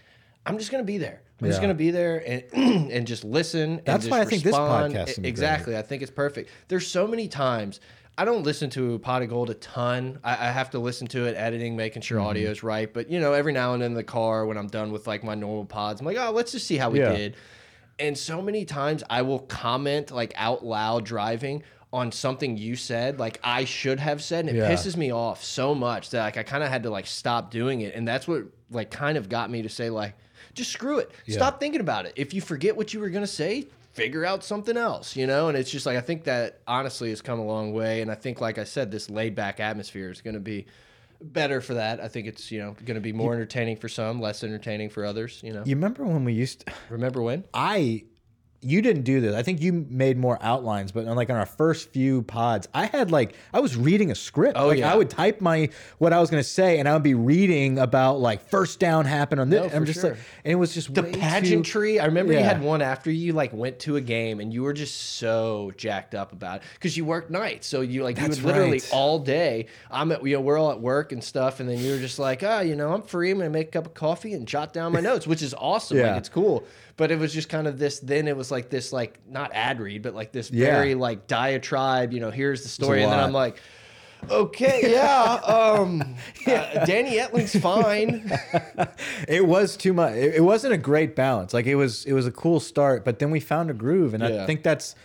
[0.45, 1.21] I'm just gonna be there.
[1.41, 2.43] I'm just gonna be there and
[2.91, 3.71] and just listen.
[3.73, 5.77] and That's why I think this podcast exactly.
[5.77, 6.49] I think it's perfect.
[6.67, 7.79] There's so many times.
[8.17, 10.19] I don't listen to Pot of Gold a ton.
[10.23, 12.27] I, I have to listen to it, editing, making sure Mm-hmm.
[12.27, 12.91] audio's right.
[12.91, 15.23] But you know, every now and then in the car when I'm done with like
[15.23, 17.11] my normal pods, I'm like, oh, let's just see how we Yeah.
[17.11, 17.35] did.
[17.99, 23.17] And so many times I will comment like out loud driving on something you said,
[23.19, 24.69] like I should have said, and it Yeah.
[24.71, 27.81] pisses me off so much that like I kind of had to like stop doing
[27.81, 27.93] it.
[27.95, 30.15] And that's what like kind of got me to say like,
[30.53, 31.11] just screw it.
[31.27, 32.13] Stop thinking about it.
[32.15, 35.49] If you forget what you were gonna say, figure out something else, you know?
[35.49, 38.01] And it's just like I think that honestly has come a long way.
[38.01, 40.67] And I think, like I said, this laid back atmosphere is gonna be
[41.21, 41.99] better for that.
[41.99, 45.41] I think it's, you know, gonna be more entertaining for some, less entertaining for others,
[45.43, 45.63] you know.
[45.65, 46.65] You remember when we used?
[46.65, 47.43] To, Remember when?
[47.53, 48.03] I
[48.61, 49.35] you didn't do this.
[49.35, 52.87] I think you made more outlines, but on like on our first few pods, I
[52.87, 54.57] had like I was reading a script.
[54.57, 54.91] Oh, like yeah.
[54.91, 58.19] I would type my what I was gonna say, and I would be reading about
[58.19, 59.71] like first down happened on this.
[59.71, 60.11] No, I'm just sure.
[60.11, 61.99] like, and it was just the way too- pageantry.
[61.99, 64.73] I remember you had one after you like went to a game and you were
[64.73, 67.67] just so jacked up about it because you worked nights.
[67.67, 68.89] So you like you That's would literally right.
[68.91, 69.67] all day.
[69.91, 72.17] I'm at you know we're all at work and stuff, and then you were just
[72.17, 73.29] like, ah, you know, I'm free.
[73.29, 75.97] I'm gonna make a cup of coffee and jot down my notes, which is awesome.
[75.97, 76.09] Yeah.
[76.09, 76.65] Like it's cool.
[76.97, 77.99] But it was just kind of this.
[77.99, 80.71] Then it was like this, like not ad read, but like this Yeah.
[80.71, 82.11] very like diatribe.
[82.11, 83.19] You know, here's the story, and then.
[83.19, 83.57] I'm like.
[84.31, 85.35] Okay, yeah.
[85.45, 86.01] Um,
[86.47, 88.31] uh, Danny Etling's fine.
[89.27, 90.13] It was too much.
[90.15, 91.53] It, it wasn't a great balance.
[91.53, 94.23] Like it was, it was a cool start, but then we found a groove, and
[94.23, 94.95] I think that's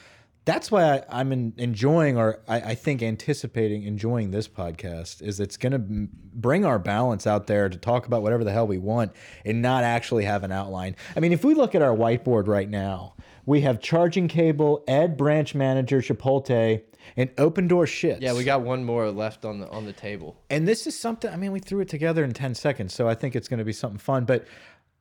[0.45, 5.23] that's why I, I'm en- enjoying, or I, I think anticipating enjoying this podcast.
[5.23, 8.67] Is it's going to bring our balance out there to talk about whatever the hell
[8.67, 9.13] we want,
[9.45, 10.97] and not actually have an outline.
[11.17, 13.15] I mean, if we look at our whiteboard right now,
[13.47, 16.83] we have charging cable, Ed branch manager, Chipotle,
[17.17, 18.23] and open door shit.
[18.23, 20.37] Yeah, we got one more left on the on the table.
[20.51, 23.15] And this is something, I mean, we threw it together in 10 seconds, so I
[23.15, 24.25] think it's going to be something fun.
[24.25, 24.47] But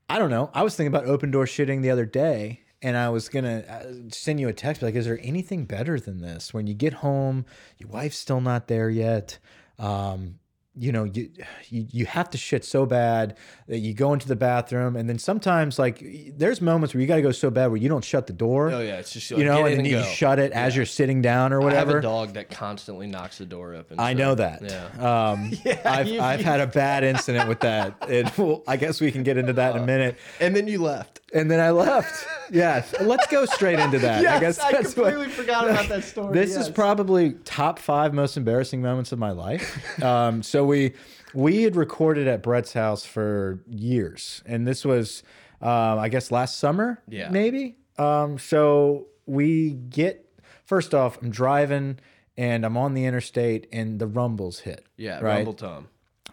[0.09, 0.51] I don't know.
[0.53, 4.11] I was thinking about open door shitting the other day, and I was going to
[4.11, 6.53] send you a text, like, is there anything better than this?
[6.53, 7.45] When you get home,
[7.77, 9.37] your wife's still not there yet.
[9.77, 10.39] Um,
[10.73, 11.29] you know, you,
[11.67, 15.19] you you have to shit so bad that you go into the bathroom, and then
[15.19, 16.01] sometimes like
[16.37, 18.71] there's moments where you got to go so bad where you don't shut the door.
[18.71, 20.03] Oh yeah, it's just you know, and then you go.
[20.03, 21.91] shut it as you're sitting down or whatever.
[21.91, 23.99] I have a dog that constantly knocks the door open.
[23.99, 24.61] I so, know that.
[24.61, 25.31] Yeah.
[25.31, 25.51] Um,
[25.85, 27.95] I've, you- I've had a bad incident with that.
[28.07, 30.17] It, well, I guess we can get into that in a minute.
[30.39, 31.19] And then you left.
[31.33, 32.27] And then I left.
[32.53, 32.93] Yes.
[32.99, 34.21] Let's go straight into that.
[34.23, 36.33] yes, I guess that's what, forgot about that story.
[36.33, 39.81] this is probably top five most embarrassing moments of my life.
[40.03, 40.91] Um, so we
[41.33, 45.23] we had recorded at Brett's house for years, and this was,
[45.61, 47.01] um, I guess, last summer.
[47.07, 47.29] Yeah.
[47.29, 47.77] maybe.
[47.97, 50.25] Um, so we get
[50.65, 51.99] first off, I'm driving
[52.37, 54.85] and I'm on the interstate, and the rumbles hit.
[54.97, 55.35] yeah, right.
[55.37, 55.87] Rumble Tom.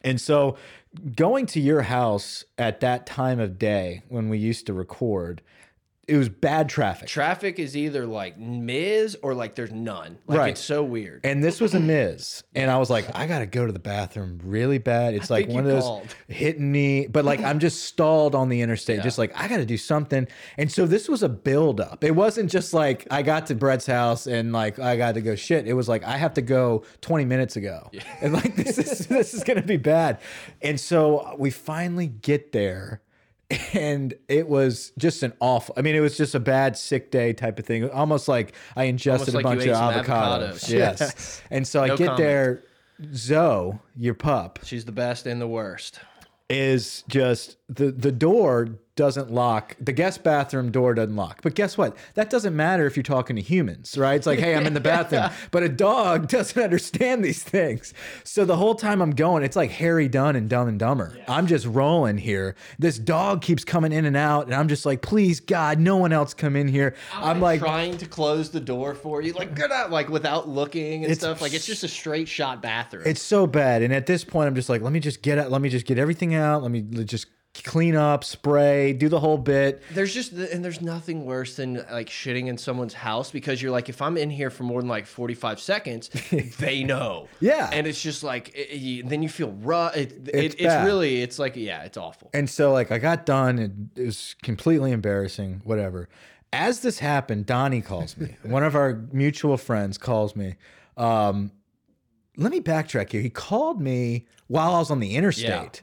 [0.04, 0.56] And so
[1.16, 5.42] going to your house at that time of day when we used to record,
[6.08, 7.06] it was bad traffic.
[7.08, 10.18] Traffic is either like Miz or like there's none.
[10.26, 10.48] Like Right.
[10.50, 11.20] it's so weird.
[11.24, 12.42] and this was a Miz.
[12.54, 15.14] And I was like, I got to go to the bathroom really bad.
[15.14, 16.14] It's like one of those called.
[16.28, 19.66] hitting me, but like I'm just stalled on the interstate, just like I got to
[19.66, 20.26] do something.
[20.56, 22.02] And so this was a buildup.
[22.02, 25.34] It wasn't just like I got to Brett's house and like I got to go
[25.36, 25.66] shit.
[25.68, 27.90] It was like I have to go 20 minutes ago.
[27.92, 28.02] Yeah.
[28.20, 30.20] And like this is this is going to be bad.
[30.62, 33.02] And so we finally get there
[33.72, 35.74] and it was just an awful.
[35.76, 37.88] I mean, it was just a bad sick day type of thing.
[37.90, 40.52] Almost like I ingested Almost a bunch of avocados.
[40.52, 40.70] avocados.
[40.70, 42.16] Yes, and so I get comment.
[42.18, 42.62] there.
[43.14, 46.00] Zoe, your pup, She's the best and the worst.
[46.50, 49.76] is just the the door doesn't lock.
[49.78, 51.40] The guest bathroom door doesn't lock.
[51.40, 51.96] But guess what?
[52.14, 54.14] That doesn't matter if you're talking to humans, right?
[54.14, 55.30] It's like, hey, I'm in the bathroom.
[55.52, 57.94] But a dog doesn't understand these things.
[58.24, 61.16] So the whole time I'm going, it's like Harry Dunne and Dumb and Dumber.
[61.28, 62.56] I'm just rolling here.
[62.78, 66.12] This dog keeps coming in and out, and I'm just like, please, God, no one
[66.12, 66.96] else come in here.
[67.14, 70.48] I'm like, trying to close the door for you, like get out, uh, like without
[70.48, 71.40] looking and stuff.
[71.40, 73.04] Like it's just a straight shot bathroom.
[73.06, 73.82] It's so bad.
[73.82, 75.50] And at this point, I'm just like, let me just get it.
[75.50, 76.62] Let me just get everything out.
[76.62, 77.26] Let me just
[77.64, 79.82] clean up, spray, do the whole bit.
[79.92, 83.88] There's just and there's nothing worse than like shitting in someone's house because you're like
[83.88, 86.08] if I'm in here for more than like 45 seconds,
[86.58, 87.28] they know.
[87.40, 87.70] Yeah.
[87.72, 89.96] And it's just like it, then you feel rough.
[89.96, 92.30] It, it, It's it's, really it's like yeah, it's awful.
[92.32, 93.58] And so, like, I got done.
[93.58, 95.60] And it was completely embarrassing.
[95.64, 96.08] Whatever.
[96.52, 98.36] As this happened, Donnie calls me.
[98.42, 100.56] One of our mutual friends calls me.
[100.96, 101.52] Um,
[102.36, 103.20] let me backtrack here.
[103.20, 105.82] He called me while I was on the interstate.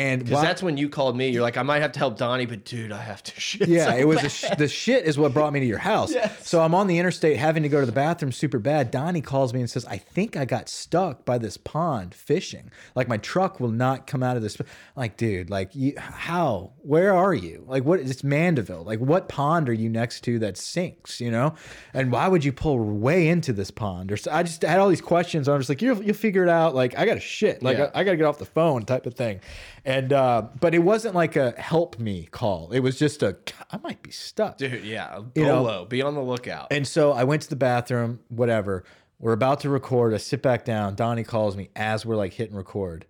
[0.00, 1.28] And Because that's when you called me.
[1.28, 3.68] You're like, I might have to help Donnie, but dude, I have to shit.
[3.68, 6.12] Yeah, so it was sh the shit is what brought me to your house.
[6.12, 6.48] Yes.
[6.48, 8.90] So I'm on the interstate having to go to the bathroom super bad.
[8.90, 12.70] Donnie calls me and says, I think I got stuck by this pond fishing.
[12.94, 14.56] Like my truck will not come out of this.
[14.96, 16.72] Like, dude, like you, how?
[16.78, 17.64] Where are you?
[17.66, 18.84] Like what it's Mandeville.
[18.84, 21.54] Like what pond are you next to that sinks, you know?
[21.92, 24.12] And why would you pull way into this pond?
[24.12, 25.48] Or so I just had all these questions.
[25.48, 26.74] I'm just like, you'll, you'll figure it out.
[26.74, 27.62] Like I got to shit.
[27.62, 27.90] Like Yeah.
[27.94, 29.40] I, I got to get off the phone type of thing.
[29.84, 32.70] And uh, but it wasn't like a help me call.
[32.72, 33.36] It was just a
[33.70, 34.56] I might be stuck.
[34.58, 34.84] dude.
[34.84, 36.68] Yeah, You know- be on the lookout.
[36.70, 38.84] And so I went to the bathroom, whatever.
[39.18, 40.14] We're about to record.
[40.14, 40.94] I sit back down.
[40.94, 43.06] Donnie calls me as we're like hitting record.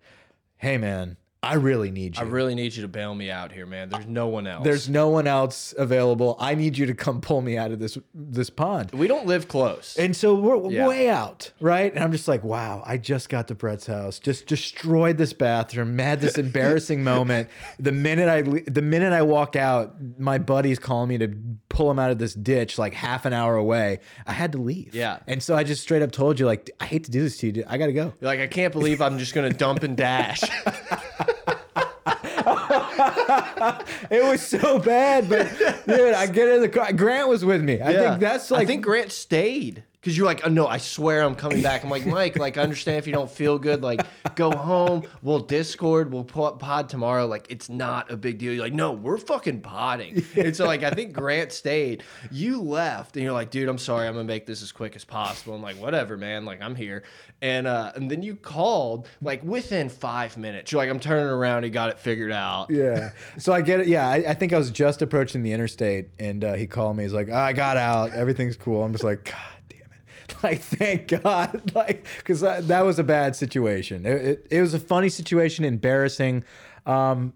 [0.57, 2.21] Hey man, I really need you.
[2.21, 3.89] I really need you to bail me out here, man.
[3.89, 4.63] There's no one else.
[4.63, 6.35] There's no one else available.
[6.39, 8.91] I need you to come pull me out of this this pond.
[8.91, 9.97] we don't live close.
[9.97, 10.87] And so we're Yeah.
[10.87, 11.91] way out, right?
[11.93, 15.97] And I'm just like, wow, I just got to Brett's house, just destroyed this bathroom,
[15.97, 17.49] had this embarrassing moment.
[17.79, 21.33] The minute I the minute I walk out, my buddy's calling me to
[21.69, 23.99] pull him out of this ditch like half an hour away.
[24.27, 24.93] I had to leave.
[24.93, 25.17] Yeah.
[25.25, 27.47] And so I just straight up told you, like, I hate to do this to
[27.47, 27.51] you.
[27.53, 27.65] dude.
[27.67, 28.13] I gotta go.
[28.21, 30.41] You're like, I can't believe I'm just gonna dump and dash.
[34.11, 35.47] It was so bad, but
[35.87, 36.91] dude, I get in the car.
[36.93, 37.79] Grant was with me.
[37.81, 38.09] I Yeah.
[38.09, 41.35] think that's like I think Grant stayed because you're like, oh no, I swear I'm
[41.35, 41.83] coming back.
[41.83, 44.01] I'm like, Mike, like I understand if you don't feel good, like
[44.35, 45.03] go home.
[45.21, 46.11] We'll Discord.
[46.11, 47.27] We'll po- pod tomorrow.
[47.27, 48.51] Like it's not a big deal.
[48.51, 50.25] You're like, no, we're fucking podding.
[50.35, 52.03] And so like I think Grant stayed.
[52.31, 54.07] You left, and you're like, dude, I'm sorry.
[54.07, 55.53] I'm gonna make this as quick as possible.
[55.53, 56.45] I'm like, whatever, man.
[56.45, 57.03] Like I'm here.
[57.43, 60.71] And uh, and then you called like within five minutes.
[60.71, 61.63] You're like, I'm turning around.
[61.63, 62.71] He got it figured out.
[62.71, 63.11] Yeah.
[63.37, 63.87] So I get it.
[63.87, 64.09] Yeah.
[64.09, 67.03] I, I think I was just approaching the interstate and uh, he called me.
[67.03, 68.13] He's like, I got out.
[68.13, 68.83] Everything's cool.
[68.83, 69.35] I'm just like, God.
[70.43, 71.71] Like, thank God.
[71.75, 74.05] Like, because that, was a bad situation.
[74.05, 76.43] It, it, it was a funny situation, embarrassing.
[76.85, 77.33] Um,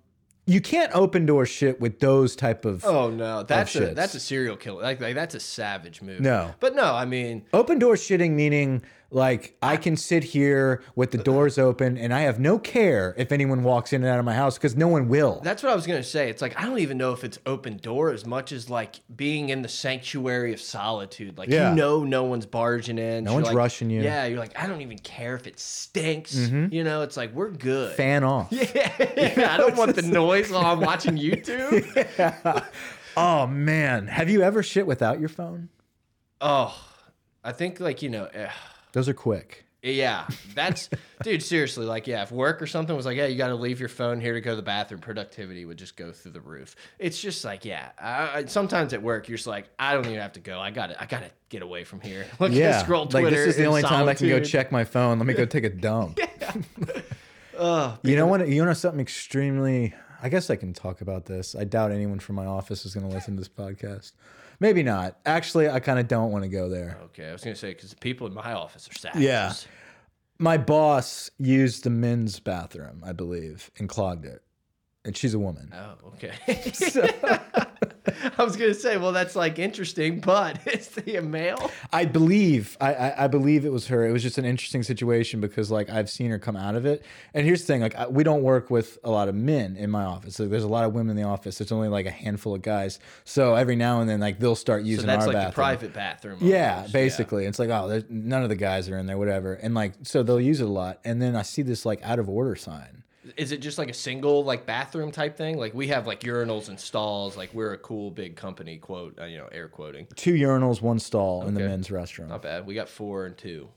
[0.48, 2.86] you can't open door shit with those type of.
[2.86, 4.84] Oh no, that's a that's a serial killer.
[4.84, 6.20] Like, like that's a savage move.
[6.20, 6.54] No.
[6.60, 11.18] but no, I mean, Open door shitting meaning like I can sit here with the
[11.18, 14.34] doors open and I have no care if anyone walks in and out of my
[14.34, 15.40] house because no one will.
[15.44, 16.30] That's what I was gonna say.
[16.30, 19.50] It's like I don't even know if it's open door as much as like being
[19.50, 21.38] in the sanctuary of solitude.
[21.38, 21.70] Like Yeah.
[21.70, 23.24] you know, no one's barging in.
[23.24, 24.02] No You're one's like- rushing you.
[24.02, 26.36] Yeah, you're like I don't even care if it stinks.
[26.36, 27.96] You know, it's like we're good.
[27.96, 28.48] Fan off.
[28.52, 32.66] yeah, I don't want the noise while I'm watching YouTube.
[33.18, 35.70] Oh man, have you ever shit without your phone?
[36.42, 36.78] Oh,
[37.46, 38.26] I think like you know.
[38.26, 38.50] eh,
[38.96, 39.66] Those are quick.
[39.84, 40.90] Yeah, that's
[41.24, 41.44] dude.
[41.44, 43.90] Seriously, like, yeah, if work or something was like, yeah, you got to leave your
[43.90, 46.76] phone here to go to the bathroom, productivity would just go through the roof.
[46.98, 47.90] It's just like, yeah.
[48.00, 50.60] I, I- sometimes at work, you're just like, I don't even have to go.
[50.60, 52.26] I got to I got to get away from here.
[52.40, 53.30] Look, Yeah, scroll like Twitter.
[53.32, 55.20] this is the only time I can go check my phone.
[55.20, 56.20] Let me go take a dump.
[56.82, 57.04] Ugh.
[57.58, 58.48] Oh, you know what?
[58.48, 59.94] You know something extremely.
[60.24, 61.56] I guess I can talk about this.
[61.56, 64.14] I doubt anyone from my office is going to listen to this podcast.
[64.60, 65.18] Maybe not.
[65.26, 66.98] Actually, I kind of don't want to go there.
[67.06, 69.24] Okay, I was gonna say because the people in my office are savages.
[69.24, 69.54] Yeah.
[70.38, 74.42] My boss used the men's bathroom, I believe, and clogged it.
[75.06, 75.72] And she's a woman.
[75.74, 76.34] Oh, okay.
[78.38, 81.72] I was gonna say, well, that's like interesting, but is he a male?
[81.92, 84.06] I believe I, I I believe it was her.
[84.06, 87.04] It was just an interesting situation because like I've seen her come out of it.
[87.34, 89.90] And here's the thing: like I, we don't work with a lot of men in
[89.90, 90.40] my office.
[90.40, 91.58] Like, there's a lot of women in the office.
[91.58, 93.00] There's only like a handful of guys.
[93.24, 95.50] So every now and then, like they'll start using So that's our like bathroom.
[95.52, 96.38] the private bathroom.
[96.42, 97.46] Yeah, basically.
[97.46, 99.54] It's like, oh, none of the guys are in there, whatever.
[99.54, 101.00] And like, so they'll use it a lot.
[101.04, 103.04] And then I see this like out of order sign.
[103.38, 105.58] Is it just like a single like bathroom type thing?
[105.58, 107.36] Like we have like urinals and stalls.
[107.38, 108.78] Like we're a cool big company.
[108.78, 110.08] Quote, uh, you know, air quoting.
[110.16, 111.70] Two urinals, one stall in the Okay.
[111.70, 112.28] men's restroom.
[112.30, 112.66] Not bad.
[112.66, 113.70] We got four and two.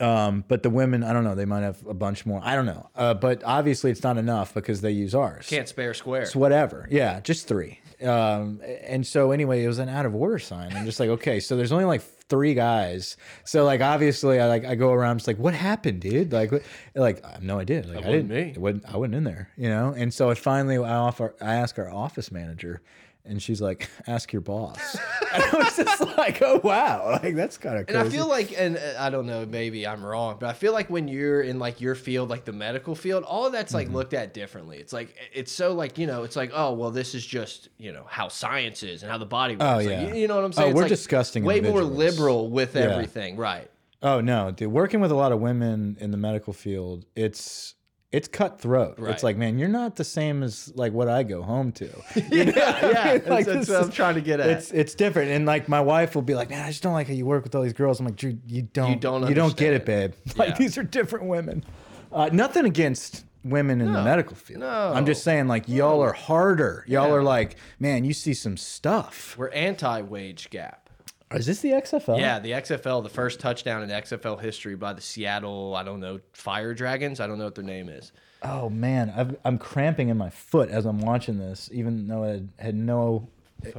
[0.00, 2.40] Um, but the women, I don't know, they might have a bunch more.
[2.42, 2.90] I don't know.
[2.94, 5.46] Uh, but obviously, it's not enough because they use ours.
[5.48, 6.22] Can't spare square.
[6.22, 6.88] It's whatever.
[6.90, 7.80] Yeah, just three.
[8.02, 10.72] Um, and so anyway, it was an out of order sign.
[10.74, 13.16] I'm just like, okay, so there's only like three guys.
[13.44, 16.32] So like, obviously, I like I go around, just like, what happened, dude?
[16.32, 16.62] Like, what,
[16.94, 17.82] like I have no idea.
[17.82, 18.28] Like, I didn't.
[18.28, 18.50] me.
[18.50, 19.94] It wasn't, I wasn't in there, you know.
[19.96, 22.82] And so I finally, I offer, I ask our office manager.
[23.26, 24.98] And she's like, "Ask your boss."
[25.32, 27.96] and I was just like, "Oh wow, like that's kind of And.
[27.96, 30.90] I feel like, and uh, I don't know, maybe I'm wrong, but I feel like
[30.90, 33.96] when you're in like your field, like the medical field, all of that's like Mm-hmm.
[33.96, 34.76] looked at differently.
[34.76, 37.92] It's like it's so like you know, it's like oh well, this is just you
[37.92, 39.64] know how science is and how the body works.
[39.64, 40.08] Oh, Like, yeah.
[40.08, 40.68] you, you know what I'm Oh, saying?
[40.68, 42.82] It's we're like disgusting Way more liberal with Yeah.
[42.82, 43.70] everything, right?
[44.02, 44.70] Oh no, dude!
[44.70, 47.74] Working with a lot of women in the medical field, it's
[48.14, 48.98] it's cutthroat.
[48.98, 49.12] Right.
[49.12, 51.86] It's like, man, you're not the same as like what I go home to.
[52.30, 52.52] yeah, yeah.
[53.18, 54.48] That's, Like, that's what I'm trying to get at.
[54.50, 57.08] It's it's different, and like my wife will be like, man, I just don't like
[57.08, 58.00] how you work with all these girls.
[58.00, 60.12] I'm like, Drew, you don't, you don't you don't get it, babe.
[60.36, 60.54] Like Yeah.
[60.58, 61.64] these are different women.
[62.12, 64.60] Uh, nothing against women in the medical field.
[64.60, 64.92] no.
[64.94, 66.84] I'm just saying, like y'all are harder.
[66.88, 67.14] Y'all Yeah.
[67.14, 69.34] are like, man, you see some stuff.
[69.36, 70.83] We're anti-wage gap.
[71.34, 72.18] Is this the XFL?
[72.18, 76.20] Yeah, the XFL, the first touchdown in XFL history by the Seattle, I don't know,
[76.32, 77.20] Fire Dragons.
[77.20, 78.12] I don't know what their name is.
[78.42, 82.42] Oh man, I've, I'm cramping in my foot as I'm watching this, even though it
[82.58, 83.28] had no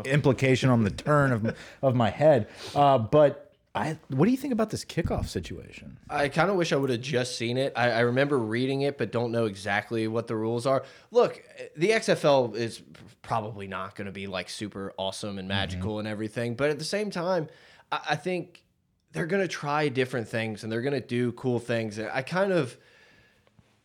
[0.06, 2.48] implication on the turn of of my head.
[2.74, 3.45] Uh, but
[3.76, 5.98] I, what do you think about this kickoff situation?
[6.10, 7.74] I kind of wish I would have just seen it.
[7.76, 10.84] I, I remember reading it, but don't know exactly what the rules are.
[11.12, 11.44] Look,
[11.76, 12.82] the XFL is
[13.22, 15.50] probably not going to be like super awesome and mm-hmm.
[15.50, 17.50] magical and everything, but at the same time,
[17.92, 18.64] I, I think
[19.12, 22.00] they're going to try different things and they're going to do cool things.
[22.00, 22.78] I kind of,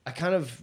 [0.07, 0.63] I kind of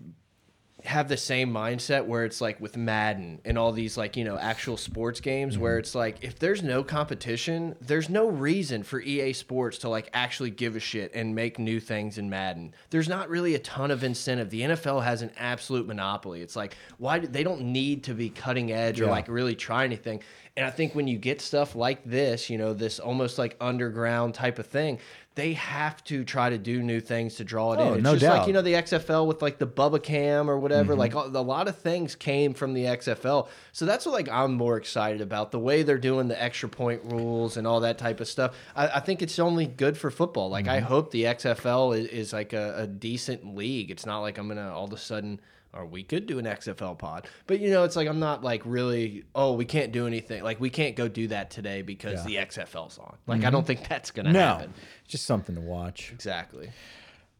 [0.87, 4.37] have the same mindset where it's like with Madden and all these like, you know,
[4.37, 5.79] actual sports games where mm-hmm.
[5.79, 10.49] it's like if there's no competition, there's no reason for EA Sports to like actually
[10.49, 12.73] give a shit and make new things in Madden.
[12.89, 14.49] There's not really a ton of incentive.
[14.49, 16.41] The NFL has an absolute monopoly.
[16.41, 19.83] It's like why do, they don't need to be cutting edge or like really try
[19.83, 20.21] anything.
[20.55, 24.33] And I think when you get stuff like this, you know, this almost like underground
[24.33, 24.99] type of thing,
[25.37, 27.93] they have to try to do new things to draw it Oh, in.
[27.99, 28.47] It's no just like, doubt.
[28.47, 30.93] you know, the XFL with like the Bubba Cam or whatever.
[30.93, 30.99] Mm-hmm.
[30.99, 33.47] Like a a lot of things came from the XFL.
[33.71, 35.51] So that's what like I'm more excited about.
[35.51, 38.55] The way they're doing the extra point rules and all that type of stuff.
[38.75, 40.49] I, I think it's only good for football.
[40.49, 40.75] Like Mm-hmm.
[40.75, 43.91] I hope the XFL is, is like a, a decent league.
[43.91, 45.39] It's not like I'm gonna all of a sudden
[45.73, 47.27] or we could do an XFL pod.
[47.45, 50.43] But you know, it's like I'm not like really, oh, we can't do anything.
[50.43, 53.17] Like we can't go do that today because the XFL's on.
[53.27, 54.33] Like I don't think that's gonna Mm-hmm.
[54.33, 54.73] No, happen.
[55.07, 56.11] just something to watch.
[56.13, 56.69] Exactly.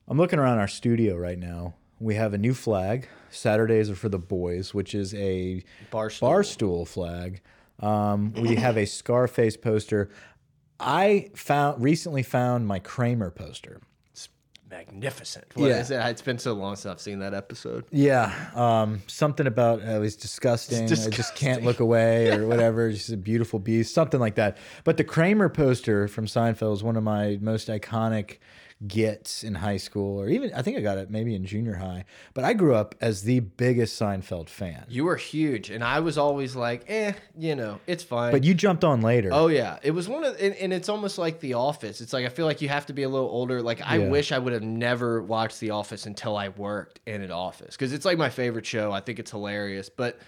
[0.08, 1.74] I'm looking around our studio right now.
[2.00, 3.10] We have a new flag.
[3.32, 6.22] Saturdays are for the boys, which is a Barstool.
[6.30, 7.42] barstool flag.
[7.80, 10.10] Um, we have a Scarface poster.
[10.80, 13.82] I found recently found my Kramer poster.
[14.70, 15.46] It's magnificent.
[15.56, 15.80] What Yeah.
[15.80, 15.98] is it?
[16.08, 17.86] It's been so long since I've seen that episode.
[17.92, 20.84] Yeah, um, something about uh, it was disgusting.
[20.84, 22.92] I just can't look away or whatever.
[22.92, 24.58] Just a beautiful beast, something like that.
[24.84, 28.38] But the Kramer poster from Seinfeld is one of my most iconic
[28.86, 32.06] gets in high school, or even I think I got it maybe in junior high.
[32.36, 34.86] But I grew up as the biggest Seinfeld fan.
[34.88, 38.32] You were huge, and I was always like, eh, you know, it's fine.
[38.32, 39.30] But you jumped on later.
[39.34, 42.02] Oh yeah, it was one of, and, and it's almost like The Office.
[42.02, 43.64] It's like I feel like you have to be a little older.
[43.64, 44.10] Like I Yeah.
[44.10, 47.94] wish I would have never watched The Office until I worked in an office because
[47.94, 48.92] it's like my favorite show.
[48.92, 50.20] I think it's hilarious, but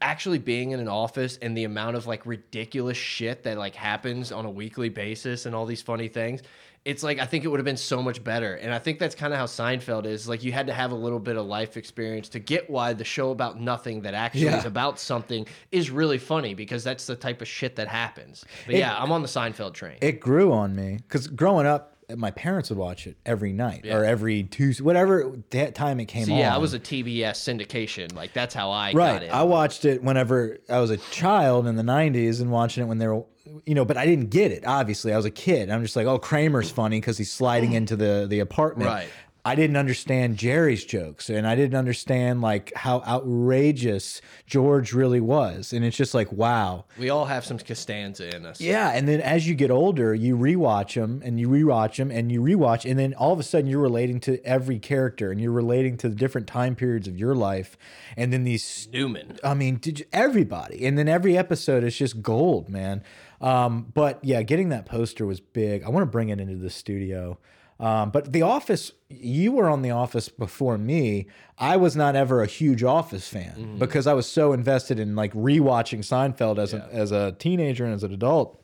[0.00, 4.32] actually being in an office and the amount of like ridiculous shit that like happens
[4.32, 6.42] on a weekly basis and all these funny things
[6.84, 9.14] it's like i think it would have been so much better and i think that's
[9.14, 11.76] kind of how seinfeld is like you had to have a little bit of life
[11.76, 14.58] experience to get why the show about nothing that actually Yeah.
[14.58, 18.74] is about something is really funny because that's the type of shit that happens but
[18.74, 22.30] It- yeah i'm on the seinfeld train it grew on me because growing up, my
[22.32, 23.96] parents would watch it every night Yeah.
[23.96, 26.38] or every Tuesday, whatever that time it came so on.
[26.40, 29.22] yeah i was a tbs syndication like that's how i got right.
[29.22, 32.86] it I watched it whenever I was a child in the '90s and watching it
[32.86, 33.24] when they were,
[33.66, 34.64] you know, but I didn't get it.
[34.66, 35.70] Obviously, I was a kid.
[35.70, 38.88] I'm just like, oh, Kramer's funny because he's sliding into the the apartment.
[38.88, 39.08] Right.
[39.44, 45.72] I didn't understand Jerry's jokes, and I didn't understand like how outrageous George really was.
[45.72, 46.84] And it's just like, wow.
[46.96, 50.36] we all have some costanza in us Yeah, and then as you get older, you
[50.36, 53.68] rewatch them and you rewatch them and you rewatch, and then all of a sudden
[53.68, 57.34] you're relating to every character and you're relating to the different time periods of your
[57.34, 57.76] life,
[58.16, 62.22] and then these newman I mean, did you, everybody, and then every episode is just
[62.22, 63.02] gold, man.
[63.42, 65.82] Um, but yeah, getting that poster was big.
[65.82, 67.38] I want to bring it into the studio.
[67.80, 71.26] Um, but The Office, you were on The Office before me.
[71.58, 73.78] I was not ever a huge Office fan Mm-hmm.
[73.78, 77.92] because I was so invested in like rewatching Seinfeld as a as a teenager and
[77.94, 78.62] as an adult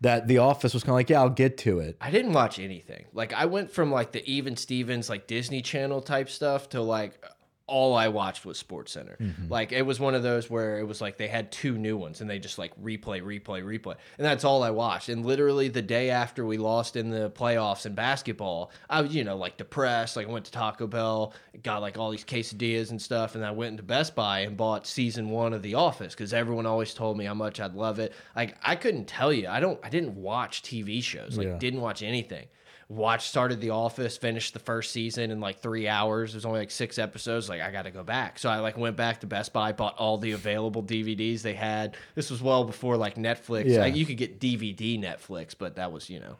[0.00, 1.96] that The Office was kind of like, yeah, I'll get to it.
[2.00, 3.06] I didn't watch anything.
[3.12, 7.24] Like I went from like the Even Stevens like Disney Channel type stuff to like
[7.72, 9.16] all I watched was Sports Center.
[9.18, 9.50] Mm-hmm.
[9.50, 12.20] Like it was one of those where it was like they had two new ones
[12.20, 13.96] and they just like replay, replay, replay.
[14.18, 15.08] And that's all I watched.
[15.08, 19.24] And literally the day after we lost in the playoffs in basketball, I was, you
[19.24, 20.16] know, like depressed.
[20.16, 23.52] Like I went to Taco Bell, got like all these quesadillas and stuff, and I
[23.52, 27.16] went into Best Buy and bought season one of The Office because everyone always told
[27.16, 28.12] me how much I'd love it.
[28.36, 29.48] Like I couldn't tell you.
[29.48, 31.38] I don't I didn't watch TV shows.
[31.38, 31.56] Like Yeah.
[31.58, 32.48] didn't watch anything.
[32.88, 36.32] Watched started The Office, finished the first season in like three hours.
[36.32, 37.48] There's only like six episodes.
[37.48, 39.96] Like I got to go back, so I like went back to Best Buy, bought
[39.96, 41.96] all the available DVDs they had.
[42.14, 43.68] This was well before like Netflix.
[43.68, 43.80] Yeah.
[43.80, 46.36] Like, you could get DVD Netflix, but that was you know.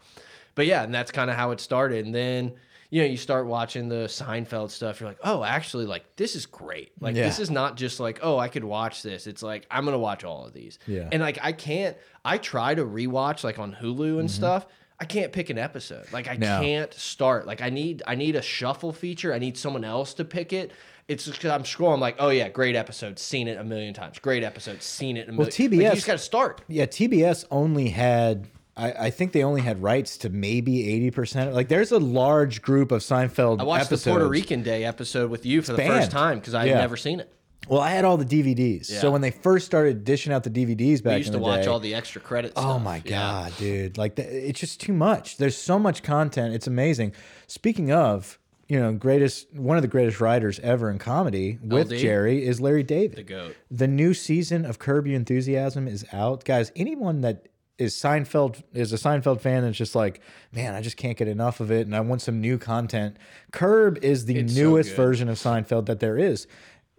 [0.54, 2.04] But yeah, and that's kind of how it started.
[2.04, 2.52] And then
[2.90, 5.00] you know you start watching the Seinfeld stuff.
[5.00, 6.92] You're like, oh, actually, like this is great.
[7.00, 7.24] Like Yeah.
[7.24, 9.26] this is not just like oh I could watch this.
[9.26, 10.78] It's like I'm gonna watch all of these.
[10.86, 11.08] Yeah.
[11.10, 11.96] And like I can't.
[12.24, 14.26] I try to rewatch like on Hulu and mm-hmm.
[14.28, 14.66] stuff.
[15.02, 16.06] I can't pick an episode.
[16.12, 16.36] Like I.
[16.36, 16.60] No.
[16.60, 17.44] can't start.
[17.44, 19.34] Like I need I need a shuffle feature.
[19.34, 20.70] I need someone else to pick it.
[21.08, 24.20] It's just because I'm scrolling like, oh yeah, great episode, seen it a million times.
[24.20, 25.38] Great episode, seen it a million.
[25.38, 26.60] Well, Like, you TBS just got to start.
[26.68, 28.46] Yeah, TBS only had.
[28.76, 31.52] I, I think they only had rights to maybe eighty percent.
[31.52, 33.60] Like, there's a large group of Seinfeld.
[33.60, 34.04] I watched episodes.
[34.04, 35.94] the Puerto Rican Day episode with you for the banned.
[35.94, 36.78] first time because I had Yeah.
[36.78, 37.30] never seen it.
[37.68, 38.90] Well, I had all the DVDs.
[38.90, 39.00] Yeah.
[39.00, 41.68] So when they first started dishing out the DVDs back I used to watch day,
[41.68, 42.54] all the extra credits.
[42.56, 43.96] Oh my god, dude!
[43.98, 45.36] Like the, it's just too much.
[45.36, 46.54] There's so much content.
[46.54, 47.12] It's amazing.
[47.46, 48.38] Speaking of,
[48.68, 51.98] you know, greatest one of the greatest writers ever in comedy with LD?
[51.98, 53.16] Jerry is Larry David.
[53.18, 53.56] The goat.
[53.70, 56.72] The new season of Curb Your Enthusiasm is out, guys.
[56.74, 57.46] Anyone that
[57.78, 60.20] is Seinfeld is a Seinfeld fan that's just like,
[60.52, 63.16] man, I just can't get enough of it, and I want some new content.
[63.50, 64.96] Curb is the It's newest good.
[64.96, 66.46] version of Seinfeld that there is.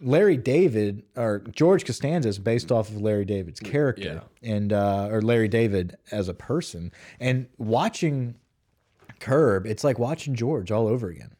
[0.03, 5.21] Larry David or George Costanza is based off of Larry David's character and uh, or
[5.21, 6.91] Larry David as a person.
[7.19, 8.35] And watching
[9.19, 11.31] Curb, it's like watching George all over again.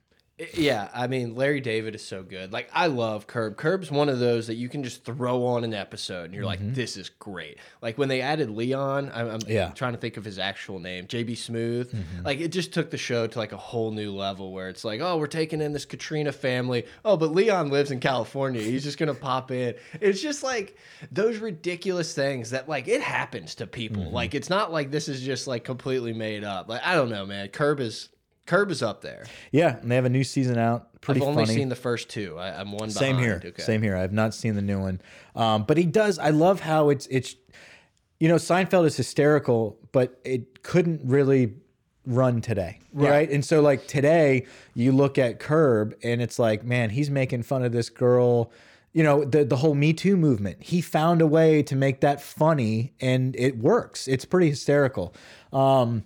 [0.56, 2.52] Yeah, I mean Larry David is so good.
[2.52, 3.56] Like I love Curb.
[3.56, 6.60] Curb's one of those that you can just throw on an episode and you're like,
[6.74, 7.60] this is great.
[7.84, 9.52] Like when they added Leon, I'm, I'm Mm-hmm.
[9.52, 9.66] Yeah.
[9.66, 9.74] Mm-hmm.
[9.76, 11.94] trying to think of his actual name, JB Smoove.
[12.26, 15.02] Like it just took the show to like a whole new level where it's like,
[15.02, 16.86] oh, we're taking in this Katrina family.
[17.06, 18.62] Oh, but Leon lives in California.
[18.62, 19.76] He's just gonna pop in.
[20.02, 20.78] It's just like
[21.12, 24.06] those ridiculous things that like it happens to people.
[24.06, 24.16] Mm-hmm.
[24.16, 26.68] Like it's not like this is just like completely made up.
[26.70, 27.50] Like I don't know, man.
[27.50, 28.10] Curb is
[28.46, 29.26] Curb is up there.
[29.52, 31.00] Yeah, and they have a new season out.
[31.02, 31.56] Pretty I've only funny.
[31.56, 32.38] seen the first two.
[32.38, 33.42] I, I'm one Same behind.
[33.44, 33.52] here.
[33.52, 33.64] Okay.
[33.64, 33.96] Same here.
[33.96, 35.02] I have not seen the new one.
[35.36, 36.20] Um, but he does.
[36.20, 37.36] I love how it's it's.
[38.20, 41.56] You know, Seinfeld is hysterical, but it couldn't really
[42.06, 43.30] run today, right?
[43.30, 47.64] And so, like today, you look at Curb, and it's like, man, he's making fun
[47.64, 48.52] of this girl.
[48.94, 50.64] You know, the the whole Me Too movement.
[50.64, 54.08] He found a way to make that funny, and it works.
[54.08, 55.14] It's pretty hysterical.
[55.52, 56.06] Um,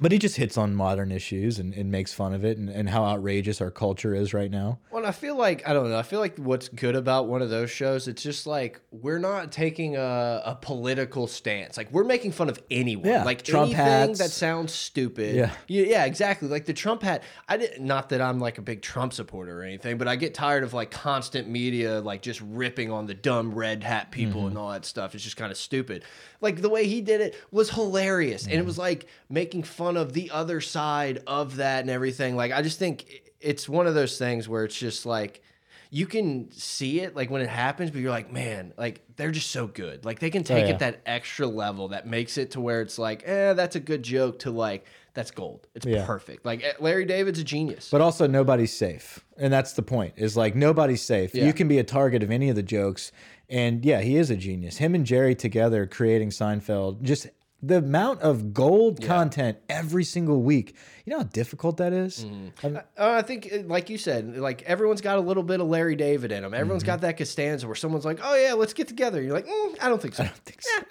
[0.00, 2.88] but he just hits on modern issues and, and makes fun of it and, and
[2.88, 4.78] how outrageous our culture is right now.
[4.90, 5.98] Well, I feel like I don't know.
[5.98, 9.52] I feel like what's good about one of those shows, it's just like we're not
[9.52, 11.76] taking a, a political stance.
[11.76, 13.06] Like we're making fun of anyone.
[13.08, 14.18] Yeah, like Trump anything hats.
[14.18, 15.34] that sounds stupid.
[15.36, 15.50] Yeah.
[15.68, 16.48] yeah, yeah, exactly.
[16.48, 17.22] Like the Trump hat.
[17.48, 20.34] I did not that I'm like a big Trump supporter or anything, but I get
[20.34, 24.48] tired of like constant media like just ripping on the dumb red hat people Mm-hmm.
[24.48, 25.14] and all that stuff.
[25.14, 26.04] It's just kind of stupid.
[26.40, 28.66] Like the way he did it was hilarious, and it Mm-hmm.
[28.66, 32.36] was like making fun of the other side of that and everything.
[32.36, 35.42] Like I just think it's one of those things where it's just like
[35.90, 39.50] you can see it like when it happens, but you're like, man, like they're just
[39.50, 40.04] so good.
[40.04, 40.74] Like they can take yeah.
[40.74, 44.02] it that extra level that makes it to where it's like, eh, that's a good
[44.02, 44.84] joke to like
[45.14, 45.66] that's gold.
[45.74, 46.04] It's Yeah.
[46.04, 46.44] perfect.
[46.44, 47.88] Like eh, Larry David's a genius.
[47.90, 49.24] But also nobody's safe.
[49.38, 50.14] And that's the point.
[50.16, 51.34] Is like nobody's safe.
[51.34, 51.46] Yeah.
[51.46, 53.10] You can be a target of any of the jokes.
[53.48, 54.76] And yeah, he is a genius.
[54.76, 57.28] Him and Jerry together creating Seinfeld, just
[57.62, 60.74] the amount of gold content every single week.
[61.04, 62.24] You know how difficult that is?
[62.62, 65.96] Uh, I think, uh, like you said, like everyone's got a little bit of Larry
[65.96, 66.54] David in them.
[66.54, 66.92] Everyone's Mm-hmm.
[66.92, 69.88] got that Costanza where someone's like, "Oh yeah, let's get together." You're like, mm, "I
[69.88, 70.22] don't think so.
[70.24, 70.82] I don't think so.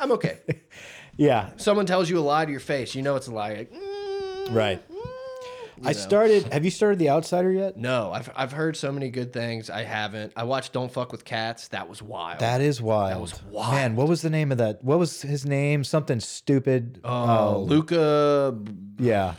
[0.00, 0.38] I'm okay."
[1.16, 1.50] Yeah.
[1.58, 3.52] Someone tells you a lie to your face, you know it's a lie.
[3.54, 4.82] Like, mm, Right.
[5.82, 5.92] I know.
[5.92, 7.76] started have you started The Outsider yet?
[7.76, 9.70] No, I've I've heard so many good things.
[9.70, 10.32] I haven't.
[10.36, 11.68] I watched Don't Fuck with Cats.
[11.68, 12.40] That was wild.
[12.40, 13.12] That is wild.
[13.12, 13.74] That was wild.
[13.74, 14.82] Man, what was the name of that?
[14.84, 15.84] What was his name?
[15.84, 17.00] Something stupid.
[17.04, 17.10] oh,
[17.56, 17.60] oh.
[17.62, 18.56] Luka.
[18.98, 19.34] yeah.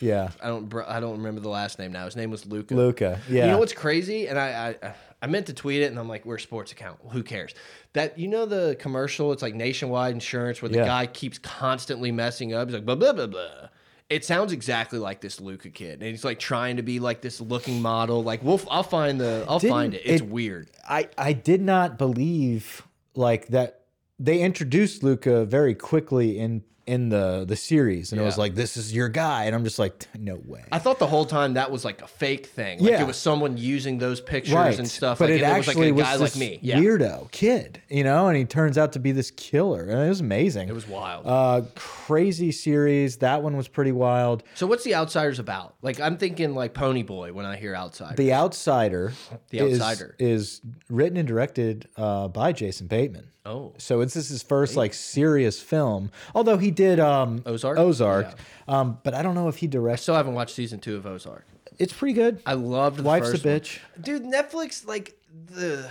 [0.00, 0.30] Yeah.
[0.42, 0.72] I don't.
[0.86, 2.04] I don't remember the last name now.
[2.04, 2.74] His name was Luka.
[2.74, 3.18] Luka.
[3.30, 3.46] Yeah.
[3.46, 4.28] You know what's crazy?
[4.28, 6.98] And I, I I meant to tweet it, and I'm like, "We're a sports account.
[7.12, 7.54] Who cares?"
[7.94, 9.32] That you know the commercial?
[9.32, 10.84] It's like Nationwide Insurance, where the Yeah.
[10.86, 12.68] guy keeps constantly messing up.
[12.68, 13.68] He's like, "Blah blah blah blah."
[14.08, 17.40] It sounds exactly like this Luka kid, and he's like trying to be like this
[17.40, 18.22] looking model.
[18.22, 20.02] Like, we'll, I'll find the, I'll Didn't find it.
[20.04, 20.70] It's it- weird.
[20.88, 22.86] I I did not believe
[23.16, 23.80] like that
[24.18, 28.40] they introduced Luka very quickly in in the the series and it was Yeah.
[28.42, 30.64] like this is your guy and I'm just like no way.
[30.70, 32.78] I thought the whole time that was like a fake thing.
[32.78, 33.02] Like Yeah.
[33.02, 34.78] it was someone using those pictures right.
[34.78, 35.18] and stuff.
[35.18, 36.58] But like, it actually was was, like a guy this like me.
[36.62, 36.78] Yeah.
[36.78, 39.82] weirdo kid, you know, and he turns out to be this killer.
[39.82, 40.68] And it was amazing.
[40.68, 41.26] It was wild.
[41.26, 43.16] uh crazy series.
[43.18, 44.42] That one was pretty wild.
[44.54, 45.74] so what's the Outsiders about?
[45.82, 48.14] Like I'm thinking like Pony Boy when I hear Outsider.
[48.16, 49.12] The Outsider
[49.50, 50.14] The is- Outsider.
[50.18, 53.28] is, written and directed uh, by Jason Bateman.
[53.46, 53.72] Oh.
[53.78, 56.10] So it's this is his first like serious film.
[56.34, 57.78] Although he did um Ozark?
[57.78, 58.34] Ozark.
[58.68, 59.82] Um, but I don't know if he directed.
[59.86, 60.02] directs.
[60.02, 61.46] Still haven't watched season two of Ozark.
[61.78, 62.42] It's pretty good.
[62.46, 63.54] I loved the Wife's a first one.
[63.60, 63.78] bitch.
[64.00, 65.16] Dude, Netflix like
[65.46, 65.88] the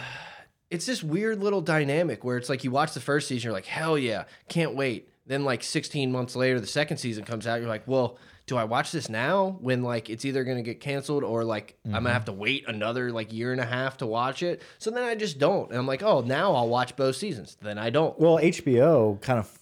[0.71, 3.65] it's this weird little dynamic where it's like you watch the first season, you're like,
[3.65, 5.09] hell yeah, can't wait.
[5.27, 8.17] Then like 16 months later, the second season comes out, you're like, well,
[8.47, 11.91] do I watch this now when like it's either gonna get canceled or like I'm
[11.91, 14.61] gonna have to wait another like year and a half to watch it?
[14.77, 15.69] So then I just don't.
[15.69, 17.57] And I'm like, oh, now I'll watch both seasons.
[17.61, 18.17] Then I don't.
[18.19, 19.59] Well, HBO kind of.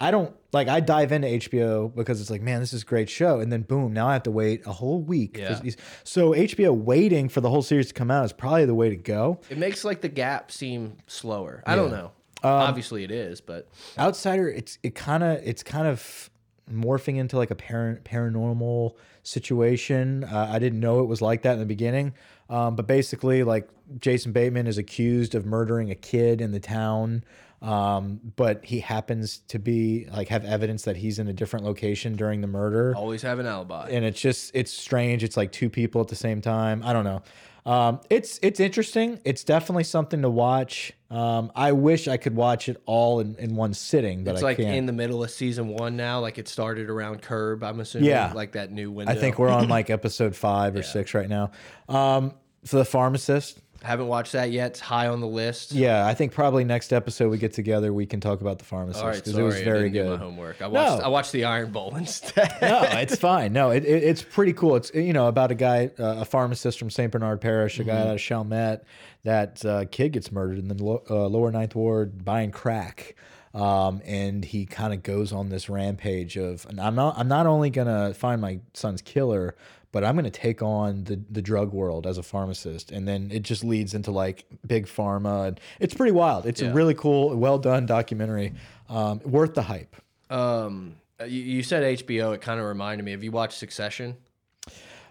[0.00, 0.68] I don't like.
[0.68, 3.62] I dive into HBO because it's like, man, this is a great show, and then
[3.62, 5.38] boom, now I have to wait a whole week.
[5.38, 5.58] Yeah.
[6.04, 8.96] So HBO waiting for the whole series to come out is probably the way to
[8.96, 9.40] go.
[9.50, 11.64] It makes like the gap seem slower.
[11.66, 12.12] I don't know.
[12.44, 13.68] Um, Obviously it is, but
[13.98, 16.30] Outsider, it's it kind of it's kind of
[16.72, 20.24] morphing into like a par paranormal situation.
[20.24, 22.14] Uh, I didn't know it was like that in the beginning,
[22.48, 27.24] um, but basically, like Jason Bateman is accused of murdering a kid in the town,
[27.60, 32.14] um, but he happens to be like have evidence that he's in a different location
[32.14, 33.88] during the murder always have an alibi.
[33.90, 35.24] and it's just it's strange.
[35.24, 36.82] It's like two people at the same time.
[36.84, 37.22] I don't know.
[37.68, 39.20] Um, it's it's interesting.
[39.24, 40.92] It's definitely something to watch.
[41.10, 44.46] Um, I wish I could watch it all in, in one sitting, but It's I
[44.46, 44.74] like can't.
[44.74, 46.20] in the middle of season one now.
[46.20, 47.62] Like it started around Curb.
[47.62, 48.08] I'm assuming.
[48.08, 48.32] Yeah.
[48.34, 49.12] Like that new window.
[49.12, 51.50] I think we're on like episode five or six right now.
[51.90, 52.32] Um,
[52.64, 54.72] for the pharmacist, haven't watched that yet.
[54.72, 55.72] It's high on the list.
[55.72, 59.04] yeah, I think probably next episode we get together, we can talk about the pharmacist
[59.04, 60.20] because Sorry, it was very do my good.
[60.20, 60.60] homework.
[60.62, 60.98] I watched.
[60.98, 61.04] No.
[61.04, 62.52] I watched the Iron Bowl instead.
[62.60, 63.52] no, it's fine.
[63.52, 64.76] No, it, it, it's pretty cool.
[64.76, 67.98] It's you know about a guy, uh, a pharmacist from Saint Bernard Parish, a guy
[68.00, 68.84] out of Chalmette.
[69.24, 73.14] That uh, kid gets murdered in the lo uh, lower ninth ward buying crack,
[73.54, 77.46] um, and he kind of goes on this rampage of, and I'm not, I'm not
[77.46, 79.56] only gonna find my son's killer,
[79.92, 83.42] but I'm gonna take on the the drug world as a pharmacist, and then it
[83.42, 86.46] just leads into like big pharma, and it's pretty wild.
[86.46, 88.52] It's a really cool, well done documentary,
[88.88, 89.96] um, worth the hype.
[90.30, 92.34] um, you, you said HBO.
[92.34, 93.10] It kind of reminded me.
[93.10, 94.16] Have you watched Succession?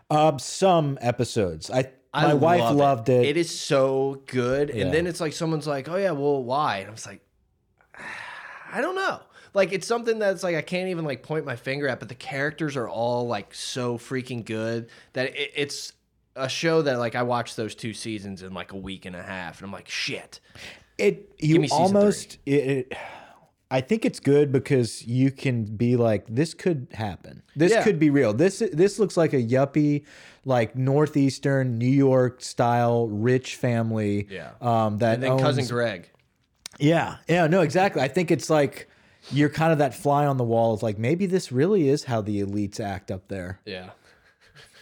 [0.09, 1.69] Um, some episodes.
[1.69, 3.25] I I my wife love loved it.
[3.25, 4.71] It is so good.
[4.73, 4.85] Yeah.
[4.85, 7.21] And then it's like someone's like, "Oh yeah, well, why?" And I was like,
[8.71, 9.19] I don't know.
[9.57, 12.15] Like it's something that's like I can't even like point my finger at, but the
[12.15, 15.93] characters are all like so freaking good that it, it's
[16.35, 19.23] a show that like I watched those two seasons in like a week and a
[19.23, 20.39] half, and I'm like, shit.
[20.99, 22.97] It you almost it, it.
[23.71, 27.41] I think it's good because you can be like, this could happen.
[27.55, 27.83] This Yeah.
[27.83, 28.33] could be real.
[28.33, 30.05] This this looks like a yuppie,
[30.45, 34.27] like northeastern New York style rich family.
[34.29, 34.51] Yeah.
[34.61, 34.99] Um.
[34.99, 36.11] That And then cousin Greg.
[36.77, 37.17] Yeah.
[37.27, 37.47] Yeah.
[37.47, 37.61] No.
[37.61, 38.03] Exactly.
[38.03, 38.87] I think it's like
[39.31, 40.73] you're kind of that fly on the wall.
[40.73, 43.59] Of like maybe this really is how the elites act up there.
[43.65, 43.89] Yeah.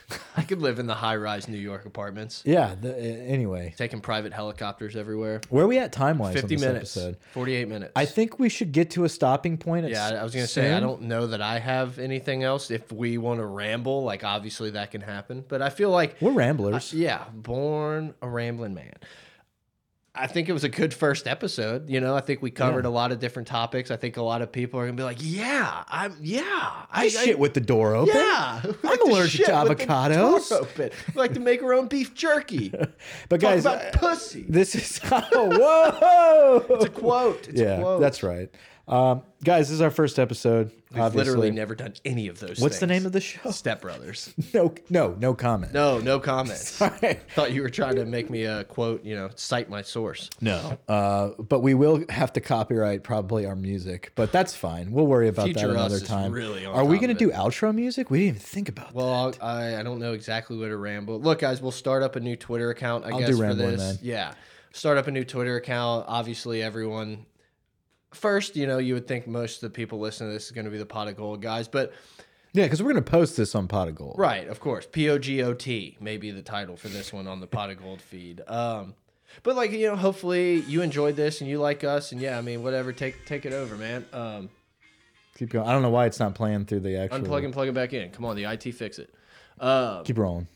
[0.38, 2.76] I could live in the high rise New York apartments, Yeah.
[2.80, 5.42] The, anyway, taking private helicopters everywhere.
[5.50, 6.36] where are we at time wise?
[6.36, 7.18] 50 on this minutes, Episode?
[7.32, 7.92] 48 minutes.
[7.96, 9.86] I think we should get to a stopping point.
[9.86, 12.70] At Yeah, I was gonna say I don't know that I have anything else.
[12.70, 16.34] If we want to ramble, like obviously that can happen, but I feel like We're
[16.34, 16.94] ramblers.
[16.94, 18.94] yeah, born a rambling man.
[20.18, 21.90] I think it was a good first episode.
[21.90, 23.92] You know, I think we covered a lot of different topics.
[23.92, 27.38] I think a lot of people are gonna be like, "Yeah, I'm yeah, I, shit
[27.38, 28.16] with the door open.
[28.16, 30.52] yeah, I'm allergic to avocados.
[30.52, 30.92] open.
[31.14, 32.74] We like to make our own beef jerky.
[33.30, 34.46] But Talk guys, about uh, pussy.
[34.48, 36.76] this is oh whoa.
[36.76, 37.48] It's a quote.
[37.48, 38.02] It's a yeah, quote.
[38.02, 38.50] that's right.
[38.88, 40.72] Um, guys, this is our first episode.
[40.92, 41.26] We've obviously.
[41.32, 42.60] literally never done any of those.
[42.60, 43.52] What's the name of the show?
[43.52, 44.34] Step Brothers?
[44.54, 45.74] No, no, no comment.
[45.74, 46.62] No, no comment.
[46.80, 47.20] Right.
[47.34, 50.30] Thought you were trying to make me a quote, you know, cite my source.
[50.40, 54.92] No, uh, but we will have to copyright probably our music, but that's fine.
[54.92, 56.32] We'll worry about Future that another time.
[56.32, 58.10] really Are we going to do outro music?
[58.12, 58.96] We didn't even think about that.
[58.96, 61.20] Well, I I don't know exactly what to ramble.
[61.20, 63.04] Look, guys, we'll start up a new Twitter account.
[63.06, 63.80] I I'll guess do for this.
[63.80, 63.98] man.
[64.02, 64.34] Yeah,
[64.72, 66.06] start up a new Twitter account.
[66.08, 67.26] Obviously, everyone.
[68.16, 70.66] First, you know, you would think most of the people listening to this is going
[70.66, 71.94] to be the pot of gold guys, but
[72.54, 74.16] Yeah, because we're going to post this on Pot of Gold.
[74.18, 74.88] Right, of course.
[74.90, 77.70] P O G O T may be the title for this one on the Pot
[77.70, 78.42] of Gold feed.
[78.48, 78.94] Um,
[79.44, 82.42] but like you know, hopefully you enjoyed this and you like us, and yeah, I
[82.42, 82.94] mean, whatever.
[82.94, 84.06] Take take it over, man.
[84.14, 84.50] Um,
[85.38, 85.68] Keep going.
[85.68, 87.20] I don't know why it's not playing through the actual.
[87.20, 88.10] Unplug and plug it back in.
[88.12, 89.14] Come on, the IT fix it.
[89.60, 90.48] Uh, Keep rolling.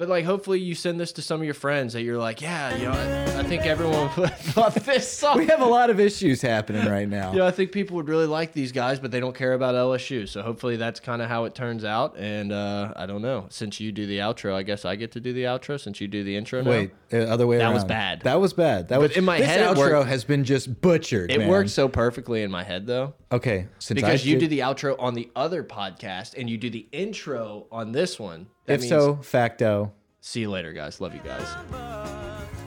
[0.00, 2.74] But like, hopefully, you send this to some of your friends that you're like, yeah,
[2.74, 5.36] you know, I, I think everyone thought this song.
[5.36, 7.32] We have a lot of issues happening right now.
[7.32, 9.74] You know, I think people would really like these guys, but they don't care about
[9.74, 10.26] LSU.
[10.26, 12.16] So hopefully that's kind of how it turns out.
[12.16, 13.44] And uh, I don't know.
[13.50, 16.08] Since you do the outro, I guess I get to do the outro since you
[16.08, 16.62] do the intro.
[16.62, 16.70] Now.
[16.70, 17.74] Wait, uh, other way That around.
[17.74, 18.22] was bad.
[18.22, 18.88] That was bad.
[18.88, 21.30] That was in my this head, outro has been just butchered.
[21.30, 21.48] it man.
[21.48, 24.60] worked so perfectly in my head though, Okay, since because I you did- do the
[24.60, 28.46] outro on the other podcast and you do the intro on this one.
[28.70, 29.92] If so, facto.
[30.20, 31.00] See you later, guys.
[31.00, 32.59] Love you guys.